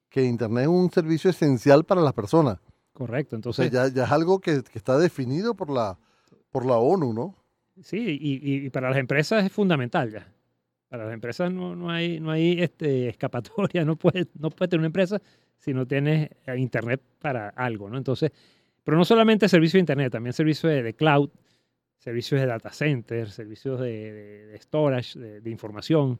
que 0.08 0.24
Internet 0.24 0.62
es 0.62 0.68
un 0.68 0.90
servicio 0.90 1.30
esencial 1.30 1.84
para 1.84 2.00
las 2.00 2.12
personas. 2.12 2.58
correcto. 2.92 3.36
O 3.44 3.52
sea, 3.52 3.64
Entonces, 3.66 3.70
ya, 3.72 3.88
ya 3.94 4.04
es 4.06 4.10
algo 4.12 4.40
que, 4.40 4.62
que 4.64 4.78
está 4.78 4.98
definido 4.98 5.54
por 5.54 5.70
la, 5.70 5.96
por 6.50 6.66
la 6.66 6.76
ONU, 6.76 7.12
¿no? 7.12 7.36
Sí, 7.82 8.18
y, 8.20 8.66
y, 8.66 8.70
para 8.70 8.90
las 8.90 8.98
empresas 8.98 9.44
es 9.44 9.52
fundamental 9.52 10.10
ya. 10.10 10.26
Para 10.88 11.04
las 11.04 11.14
empresas 11.14 11.50
no, 11.52 11.76
no 11.76 11.88
hay, 11.90 12.18
no 12.20 12.30
hay 12.32 12.60
este, 12.60 13.08
escapatoria, 13.08 13.84
no 13.86 13.96
puedes 13.96 14.26
no 14.38 14.50
puede 14.50 14.68
tener 14.68 14.80
una 14.80 14.88
empresa 14.88 15.22
si 15.60 15.72
no 15.74 15.86
tienes 15.86 16.30
eh, 16.46 16.56
internet 16.58 17.00
para 17.20 17.50
algo, 17.50 17.88
¿no? 17.88 17.98
Entonces, 17.98 18.32
pero 18.82 18.96
no 18.96 19.04
solamente 19.04 19.48
servicio 19.48 19.78
de 19.78 19.82
internet, 19.82 20.12
también 20.12 20.32
servicios 20.32 20.72
de, 20.72 20.94
cloud, 20.94 21.30
servicios 21.98 22.40
de 22.40 22.46
data 22.46 22.72
center, 22.72 23.30
servicios 23.30 23.78
de, 23.80 24.46
de, 24.46 24.58
storage, 24.58 25.18
de, 25.18 25.50
información. 25.50 26.18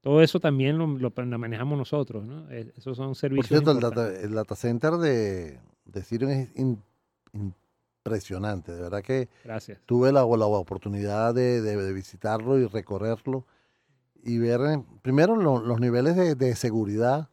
Todo 0.00 0.22
eso 0.22 0.40
también 0.40 0.78
lo, 0.78 0.86
lo, 0.86 1.38
manejamos 1.38 1.78
nosotros, 1.78 2.24
¿no? 2.24 2.48
Esos 2.50 2.96
son 2.96 3.14
servicios. 3.14 3.62
Por 3.62 3.74
cierto, 3.74 4.08
el 4.08 4.34
data, 4.34 4.56
center 4.56 4.94
de, 4.94 5.58
de 5.84 6.02
Sirius 6.02 6.32
es 6.32 6.48
impresionante. 8.08 8.72
De 8.72 8.80
verdad 8.80 9.02
que 9.02 9.28
Gracias. 9.44 9.80
tuve 9.84 10.12
la, 10.12 10.20
la 10.20 10.46
oportunidad 10.46 11.34
de, 11.34 11.92
visitarlo 11.92 12.58
y 12.58 12.66
recorrerlo 12.66 13.44
y 14.22 14.38
ver 14.38 14.60
eh, 14.62 14.82
primero 15.02 15.36
los 15.36 15.80
niveles 15.80 16.16
de, 16.38 16.56
seguridad 16.56 17.28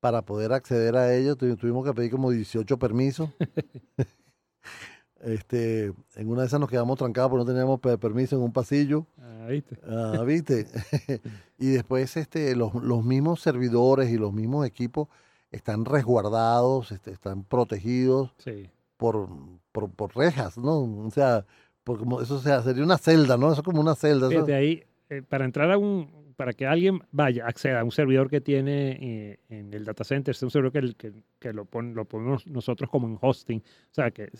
para 0.00 0.22
poder 0.22 0.52
acceder 0.52 0.96
a 0.96 1.14
ellos. 1.14 1.36
Tuvimos 1.36 1.86
que 1.86 1.94
pedir 1.94 2.10
como 2.10 2.30
18 2.30 2.78
permisos. 2.78 3.30
este, 5.20 5.92
en 6.16 6.28
una 6.28 6.42
de 6.42 6.46
esas 6.48 6.60
nos 6.60 6.70
quedamos 6.70 6.98
trancados 6.98 7.30
porque 7.30 7.44
no 7.44 7.50
teníamos 7.50 7.80
permiso 7.98 8.36
en 8.36 8.42
un 8.42 8.52
pasillo. 8.52 9.06
Ah, 9.18 9.46
viste. 9.48 9.78
Ah, 9.86 10.22
viste. 10.26 10.66
y 11.58 11.68
después 11.68 12.16
este, 12.16 12.56
los, 12.56 12.74
los 12.74 13.04
mismos 13.04 13.40
servidores 13.40 14.10
y 14.10 14.16
los 14.16 14.32
mismos 14.32 14.66
equipos 14.66 15.08
están 15.50 15.84
resguardados, 15.84 16.92
este, 16.92 17.10
están 17.10 17.44
protegidos. 17.44 18.32
Sí 18.38 18.70
por, 19.00 19.30
por, 19.72 20.14
rejas, 20.14 20.58
¿no? 20.58 20.82
O 20.82 21.10
sea, 21.10 21.46
por 21.84 21.98
como, 21.98 22.20
eso 22.20 22.38
sea, 22.38 22.62
sería 22.62 22.84
una 22.84 22.98
celda, 22.98 23.38
¿no? 23.38 23.50
Eso 23.50 23.62
es 23.62 23.64
como 23.64 23.80
una 23.80 23.94
celda. 23.94 24.28
Fíjate, 24.28 24.54
ahí, 24.54 24.84
eh, 25.08 25.22
para 25.22 25.46
entrar 25.46 25.70
a 25.72 25.78
un, 25.78 26.10
para 26.40 26.54
que 26.54 26.66
alguien 26.66 27.02
vaya, 27.12 27.46
acceda 27.46 27.80
a 27.80 27.84
un 27.84 27.92
servidor 27.92 28.30
que 28.30 28.40
tiene 28.40 28.96
eh, 28.98 29.40
en 29.50 29.74
el 29.74 29.84
data 29.84 30.04
center, 30.04 30.34
es 30.34 30.42
un 30.42 30.50
servidor 30.50 30.72
que, 30.72 30.94
que, 30.94 31.12
que 31.38 31.52
lo, 31.52 31.66
pon, 31.66 31.94
lo, 31.94 32.06
ponemos 32.06 32.46
nosotros 32.46 32.88
como 32.88 33.06
en 33.08 33.18
hosting, 33.20 33.58
o 33.58 33.94
sea, 33.94 34.10
que 34.10 34.30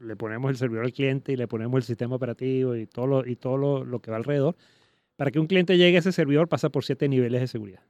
le 0.00 0.16
ponemos 0.16 0.50
el 0.50 0.56
servidor 0.56 0.86
al 0.86 0.92
cliente 0.92 1.30
y 1.30 1.36
le 1.36 1.46
ponemos 1.46 1.76
el 1.78 1.84
sistema 1.84 2.16
operativo 2.16 2.74
y 2.74 2.88
todo 2.88 3.06
lo, 3.06 3.24
y 3.24 3.36
todo 3.36 3.58
lo, 3.58 3.84
lo 3.84 4.00
que 4.00 4.10
va 4.10 4.16
alrededor. 4.16 4.56
Para 5.14 5.30
que 5.30 5.38
un 5.38 5.46
cliente 5.46 5.78
llegue 5.78 5.98
a 5.98 6.00
ese 6.00 6.10
servidor 6.10 6.48
pasa 6.48 6.68
por 6.68 6.84
siete 6.84 7.08
niveles 7.08 7.42
de 7.42 7.46
seguridad. 7.46 7.82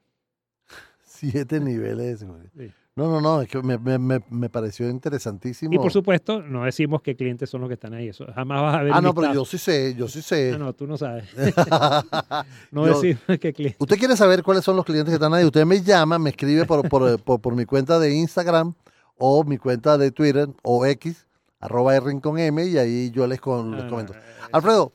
Siete 1.03 1.59
niveles 1.59 2.07
de 2.09 2.17
seguridad. 2.19 2.51
Sí. 2.59 2.71
No, 2.97 3.11
no, 3.11 3.21
no, 3.21 3.43
es 3.43 3.49
que 3.51 3.63
me, 3.63 3.77
me, 3.77 4.23
me, 4.31 4.49
pareció 4.49 4.89
interesantísimo. 4.89 5.75
Y 5.75 5.77
por 5.77 5.93
supuesto, 5.93 6.41
no 6.41 6.65
decimos 6.65 7.03
qué 7.03 7.15
clientes 7.15 7.51
son 7.51 7.61
los 7.61 7.69
que 7.69 7.75
están 7.75 7.93
ahí. 7.93 8.09
Eso 8.09 8.25
jamás 8.35 8.63
vas 8.63 8.75
a 8.77 8.83
ver. 8.85 8.93
Ah, 8.95 9.03
no, 9.03 9.15
pero 9.15 9.35
yo 9.35 9.45
sí 9.45 9.59
sé, 9.59 9.95
yo 9.95 10.09
sí 10.09 10.23
sé. 10.23 10.53
Ah, 10.55 10.59
no, 10.59 10.73
tú 10.73 10.87
no 10.87 10.97
sabes. 10.97 11.27
no 12.71 12.87
decimos 12.87 13.21
qué 13.39 13.53
clientes. 13.53 13.77
Usted 13.79 13.99
quiere 13.99 14.17
saber 14.17 14.43
cuáles 14.43 14.65
son 14.65 14.77
los 14.77 14.87
clientes 14.87 15.11
que 15.11 15.17
están 15.17 15.35
ahí. 15.35 15.45
Usted 15.45 15.67
me 15.67 15.83
llama, 15.83 16.19
me 16.19 16.31
escribe 16.31 16.65
por, 16.65 16.89
por, 17.21 17.21
por, 17.21 17.55
mi 17.55 17.67
cuenta 17.67 17.99
de 17.99 18.15
Instagram 18.15 18.73
o 19.19 19.45
mi 19.45 19.59
cuenta 19.59 19.99
de 19.99 20.11
Twitter 20.11 20.49
o 20.63 20.87
X, 20.87 21.27
arroba 21.61 21.95
R 21.97 22.19
con 22.23 22.39
M, 22.39 22.65
y 22.65 22.79
ahí 22.79 23.11
yo 23.11 23.27
les, 23.27 23.43
con, 23.43 23.73
les 23.73 23.85
ah, 23.85 23.89
comento. 23.89 24.15
Alfredo, 24.53 24.95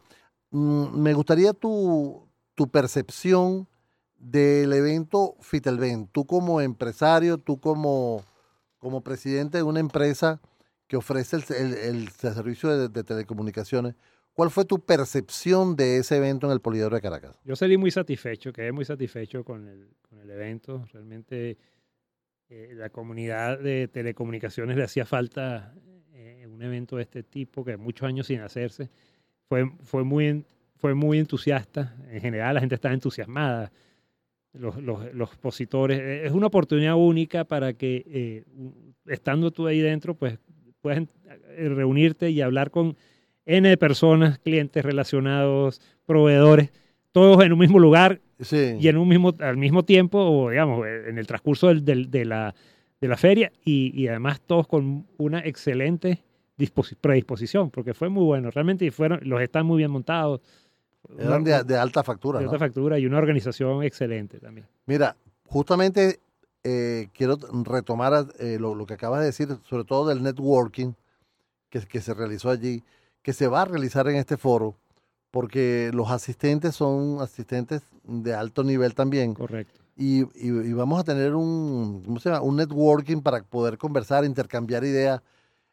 mm, 0.49 0.99
me 0.99 1.13
gustaría 1.13 1.53
tu, 1.53 2.27
tu 2.55 2.67
percepción 2.67 3.67
del 4.21 4.71
evento 4.73 5.35
Fitelven. 5.41 6.07
Tú 6.07 6.25
como 6.25 6.61
empresario, 6.61 7.37
tú 7.37 7.59
como, 7.59 8.23
como 8.77 9.01
presidente 9.01 9.57
de 9.57 9.63
una 9.63 9.79
empresa 9.79 10.39
que 10.87 10.97
ofrece 10.97 11.37
el, 11.37 12.09
servicio 12.09 12.89
de, 12.89 13.03
telecomunicaciones, 13.03 13.95
¿cuál 14.33 14.51
fue 14.51 14.65
tu 14.65 14.79
percepción 14.85 15.75
de 15.75 15.97
ese 15.97 16.17
evento 16.17 16.47
en 16.47 16.53
el 16.53 16.59
Polidoro 16.59 16.95
de 16.95 17.01
Caracas? 17.01 17.39
Yo 17.45 17.55
salí 17.55 17.77
muy 17.77 17.91
satisfecho, 17.91 18.53
quedé 18.53 18.71
muy 18.71 18.85
satisfecho 18.85 19.43
con 19.43 19.67
el, 19.67 19.87
con 20.07 20.19
el 20.19 20.29
evento. 20.29 20.85
Realmente 20.91 21.57
eh, 22.49 22.73
la 22.75 22.89
comunidad 22.89 23.59
de 23.59 23.87
telecomunicaciones 23.87 24.77
le 24.77 24.83
hacía 24.83 25.05
falta 25.05 25.73
eh, 26.13 26.45
un 26.45 26.61
evento 26.61 26.97
de 26.97 27.03
este 27.03 27.23
tipo, 27.23 27.63
que 27.63 27.77
muchos 27.77 28.07
años 28.07 28.27
sin 28.27 28.41
hacerse. 28.41 28.89
Fue, 29.47 29.71
fue, 29.83 30.03
muy, 30.03 30.45
fue 30.75 30.93
muy 30.93 31.17
entusiasta. 31.17 31.95
En 32.09 32.21
general, 32.21 32.53
la 32.55 32.59
gente 32.59 32.75
estaba 32.75 32.93
entusiasmada 32.93 33.71
los, 34.53 34.81
los, 34.81 35.13
los, 35.13 35.29
expositores. 35.29 35.99
Eh, 35.99 36.25
es 36.25 36.31
una 36.31 36.47
oportunidad 36.47 36.95
única 36.95 37.45
para 37.45 37.73
que, 37.73 38.03
eh, 38.07 38.43
estando 39.07 39.51
tú 39.51 39.67
ahí 39.67 39.79
dentro, 39.79 40.15
pues 40.15 40.37
puedas 40.81 41.03
eh, 41.49 41.69
reunirte 41.69 42.29
y 42.29 42.41
hablar 42.41 42.71
con 42.71 42.95
N 43.45 43.67
de 43.67 43.77
personas, 43.77 44.39
clientes 44.39 44.83
relacionados, 44.83 45.81
proveedores, 46.05 46.71
todos 47.11 47.43
en 47.43 47.53
un 47.53 47.59
mismo 47.59 47.79
lugar 47.79 48.21
y 48.51 48.87
en 48.87 48.97
un 48.97 49.07
mismo, 49.07 49.33
al 49.39 49.57
mismo 49.57 49.83
tiempo, 49.83 50.19
o 50.19 50.49
digamos, 50.49 50.85
en 50.87 51.17
el 51.17 51.27
transcurso 51.27 51.67
del, 51.67 51.85
del, 51.85 52.09
de, 52.09 52.25
la, 52.25 52.55
de 52.99 53.07
la 53.07 53.17
feria, 53.17 53.51
y, 53.63 53.91
y, 53.93 54.07
además 54.07 54.41
todos 54.41 54.67
con 54.67 55.05
una 55.17 55.39
excelente 55.39 56.23
predisposición, 57.01 57.69
porque 57.69 57.93
fue 57.93 58.09
muy 58.09 58.23
bueno, 58.23 58.49
realmente 58.49 58.89
fueron, 58.91 59.19
los 59.23 59.41
están 59.41 59.65
muy 59.65 59.79
bien 59.79 59.91
montados 59.91 60.41
eran 61.17 61.43
de, 61.43 61.53
alta 61.77 62.03
factura. 62.03 62.39
De 62.39 62.45
alta 62.45 62.59
factura 62.59 62.99
y 62.99 63.05
una 63.05 63.17
organización 63.17 63.83
excelente 63.83 64.39
también. 64.39 64.67
Mira, 64.85 65.15
justamente 65.45 66.19
eh, 66.63 67.09
quiero 67.13 67.37
retomar 67.63 68.27
eh, 68.39 68.57
lo, 68.59 68.85
que 68.85 68.93
acabas 68.93 69.21
de 69.21 69.25
decir, 69.27 69.49
sobre 69.63 69.83
todo 69.83 70.07
del 70.07 70.23
networking 70.23 70.93
que, 71.69 71.79
que, 71.81 72.01
se 72.01 72.13
realizó 72.13 72.49
allí, 72.49 72.83
que 73.21 73.33
se 73.33 73.47
va 73.47 73.63
a 73.63 73.65
realizar 73.65 74.07
en 74.07 74.15
este 74.15 74.37
foro, 74.37 74.75
porque 75.31 75.91
los 75.93 76.11
asistentes 76.11 76.75
son 76.75 77.21
asistentes 77.21 77.81
de 78.03 78.33
alto 78.33 78.63
nivel 78.63 78.93
también. 78.93 79.33
Correcto. 79.33 79.81
Y, 79.97 80.23
y, 80.35 80.73
vamos 80.73 80.99
a 80.99 81.03
tener 81.03 81.35
un, 81.35 82.03
¿cómo 82.05 82.19
se 82.19 82.29
llama? 82.29 82.41
un 82.41 82.55
networking 82.55 83.21
para 83.21 83.43
poder 83.43 83.77
conversar, 83.77 84.25
intercambiar 84.25 84.83
ideas. 84.83 85.21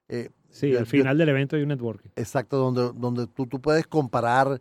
Eh, 0.09 0.31
sí, 0.51 0.75
al 0.77 0.87
final 0.87 1.19
del 1.19 1.29
evento 1.29 1.57
hay 1.57 1.63
un 1.63 1.69
networking. 1.69 2.11
Exacto, 2.17 2.57
donde, 2.57 2.93
donde 2.99 3.27
tú, 3.27 3.47
tú 3.47 3.61
puedes 3.61 3.87
comparar 3.87 4.61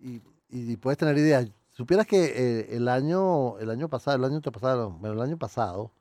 y, 0.00 0.76
puedes 0.76 0.98
tener 0.98 1.16
ideas. 1.18 1.48
Supieras 1.70 2.06
que 2.06 2.24
eh, 2.24 2.76
el 2.76 2.88
año 2.88 3.58
el 3.58 3.70
año 3.70 3.88
pasado, 3.88 4.16
el 4.16 4.24
año 4.24 4.40
pasado, 4.40 4.90
bueno, 4.90 5.14
el 5.14 5.22
año 5.22 5.38
pasado 5.38 5.92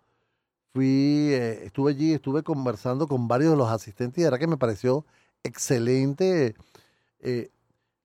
fui 0.73 1.29
eh, 1.31 1.65
estuve 1.65 1.91
allí, 1.91 2.13
estuve 2.13 2.43
conversando 2.43 3.07
con 3.07 3.27
varios 3.27 3.51
de 3.51 3.57
los 3.57 3.69
asistentes 3.69 4.19
y 4.19 4.21
de 4.21 4.27
verdad 4.27 4.39
que 4.39 4.47
me 4.47 4.57
pareció 4.57 5.05
excelente 5.43 6.55
eh, 7.19 7.51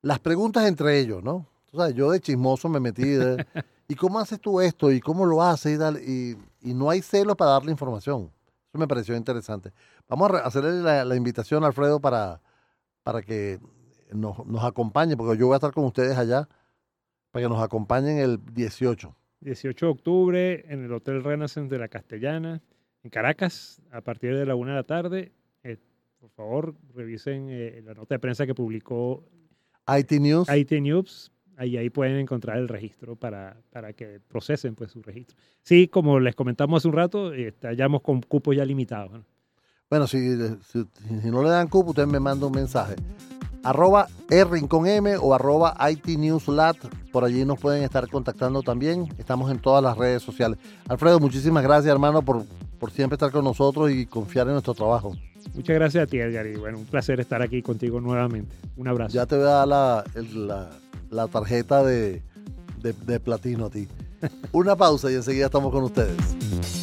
las 0.02 0.18
preguntas 0.18 0.66
entre 0.66 0.98
ellos, 0.98 1.22
¿no? 1.22 1.46
O 1.72 1.78
sea, 1.78 1.90
yo 1.90 2.10
de 2.10 2.20
chismoso 2.20 2.68
me 2.68 2.80
metí 2.80 3.02
¿y 3.88 3.94
cómo 3.94 4.18
haces 4.18 4.40
tú 4.40 4.60
esto? 4.60 4.90
¿Y 4.90 5.00
cómo 5.00 5.24
lo 5.24 5.42
haces? 5.42 5.80
Y, 6.06 6.36
y, 6.60 6.74
no 6.74 6.90
hay 6.90 7.02
celos 7.02 7.36
para 7.36 7.52
darle 7.52 7.70
información. 7.70 8.30
Eso 8.68 8.78
me 8.78 8.88
pareció 8.88 9.16
interesante. 9.16 9.72
Vamos 10.08 10.30
a 10.30 10.38
hacerle 10.38 10.82
la, 10.82 11.04
la 11.04 11.16
invitación, 11.16 11.64
Alfredo, 11.64 12.00
para, 12.00 12.40
para 13.02 13.22
que 13.22 13.60
nos, 14.14 14.44
nos 14.46 14.64
acompañe, 14.64 15.16
porque 15.16 15.38
yo 15.38 15.46
voy 15.46 15.54
a 15.54 15.56
estar 15.56 15.72
con 15.72 15.84
ustedes 15.84 16.16
allá, 16.16 16.48
para 17.30 17.44
que 17.44 17.48
nos 17.48 17.62
acompañen 17.62 18.18
el 18.18 18.38
18. 18.52 19.14
18 19.40 19.86
de 19.86 19.92
octubre 19.92 20.64
en 20.72 20.84
el 20.84 20.92
Hotel 20.92 21.22
Renaissance 21.24 21.68
de 21.68 21.78
la 21.78 21.88
Castellana, 21.88 22.62
en 23.02 23.10
Caracas, 23.10 23.82
a 23.90 24.00
partir 24.00 24.36
de 24.36 24.46
la 24.46 24.54
una 24.54 24.72
de 24.72 24.76
la 24.76 24.84
tarde. 24.84 25.32
Eh, 25.64 25.78
por 26.18 26.30
favor, 26.30 26.74
revisen 26.94 27.48
eh, 27.50 27.82
la 27.84 27.94
nota 27.94 28.14
de 28.14 28.18
prensa 28.20 28.46
que 28.46 28.54
publicó 28.54 29.24
IT 29.88 30.12
News. 30.12 30.48
IT 30.48 30.72
News. 30.80 31.32
Ahí, 31.56 31.76
ahí 31.76 31.90
pueden 31.90 32.16
encontrar 32.16 32.58
el 32.58 32.68
registro 32.68 33.14
para, 33.14 33.56
para 33.70 33.92
que 33.92 34.20
procesen 34.20 34.74
pues, 34.74 34.90
su 34.90 35.02
registro. 35.02 35.36
Sí, 35.62 35.86
como 35.86 36.18
les 36.18 36.34
comentamos 36.34 36.80
hace 36.80 36.88
un 36.88 36.94
rato, 36.94 37.32
estamos 37.34 38.00
con 38.00 38.22
cupos 38.22 38.56
ya 38.56 38.64
limitados. 38.64 39.22
Bueno, 39.90 40.06
si, 40.06 40.18
si, 40.62 40.84
si, 41.20 41.30
no 41.30 41.42
le 41.42 41.50
dan 41.50 41.68
cupo, 41.68 41.90
ustedes 41.90 42.08
me 42.08 42.18
mandan 42.18 42.46
un 42.46 42.54
mensaje 42.54 42.94
arroba 43.62 44.08
con 44.68 44.86
M 44.86 45.16
o 45.16 45.34
arroba 45.34 45.76
ITNewsLat. 45.90 46.76
Por 47.12 47.24
allí 47.24 47.44
nos 47.44 47.58
pueden 47.58 47.82
estar 47.82 48.08
contactando 48.08 48.62
también. 48.62 49.08
Estamos 49.18 49.50
en 49.50 49.58
todas 49.58 49.82
las 49.82 49.96
redes 49.96 50.22
sociales. 50.22 50.58
Alfredo, 50.88 51.20
muchísimas 51.20 51.62
gracias, 51.62 51.92
hermano, 51.92 52.22
por, 52.22 52.44
por 52.78 52.90
siempre 52.90 53.16
estar 53.16 53.30
con 53.30 53.44
nosotros 53.44 53.90
y 53.90 54.06
confiar 54.06 54.46
en 54.46 54.54
nuestro 54.54 54.74
trabajo. 54.74 55.14
Muchas 55.54 55.74
gracias 55.74 56.04
a 56.04 56.06
ti, 56.06 56.18
Edgar. 56.18 56.46
Y 56.46 56.56
bueno, 56.56 56.78
un 56.78 56.86
placer 56.86 57.20
estar 57.20 57.42
aquí 57.42 57.62
contigo 57.62 58.00
nuevamente. 58.00 58.54
Un 58.76 58.88
abrazo. 58.88 59.14
Ya 59.14 59.26
te 59.26 59.36
voy 59.36 59.44
a 59.44 59.48
dar 59.48 59.68
la, 59.68 60.04
la, 61.10 61.28
tarjeta 61.28 61.82
de, 61.82 62.22
de 62.80 63.20
platino 63.20 63.66
a 63.66 63.70
ti. 63.70 63.88
Una 64.52 64.76
pausa 64.76 65.10
y 65.10 65.14
enseguida 65.14 65.46
estamos 65.46 65.72
con 65.72 65.84
ustedes. 65.84 66.81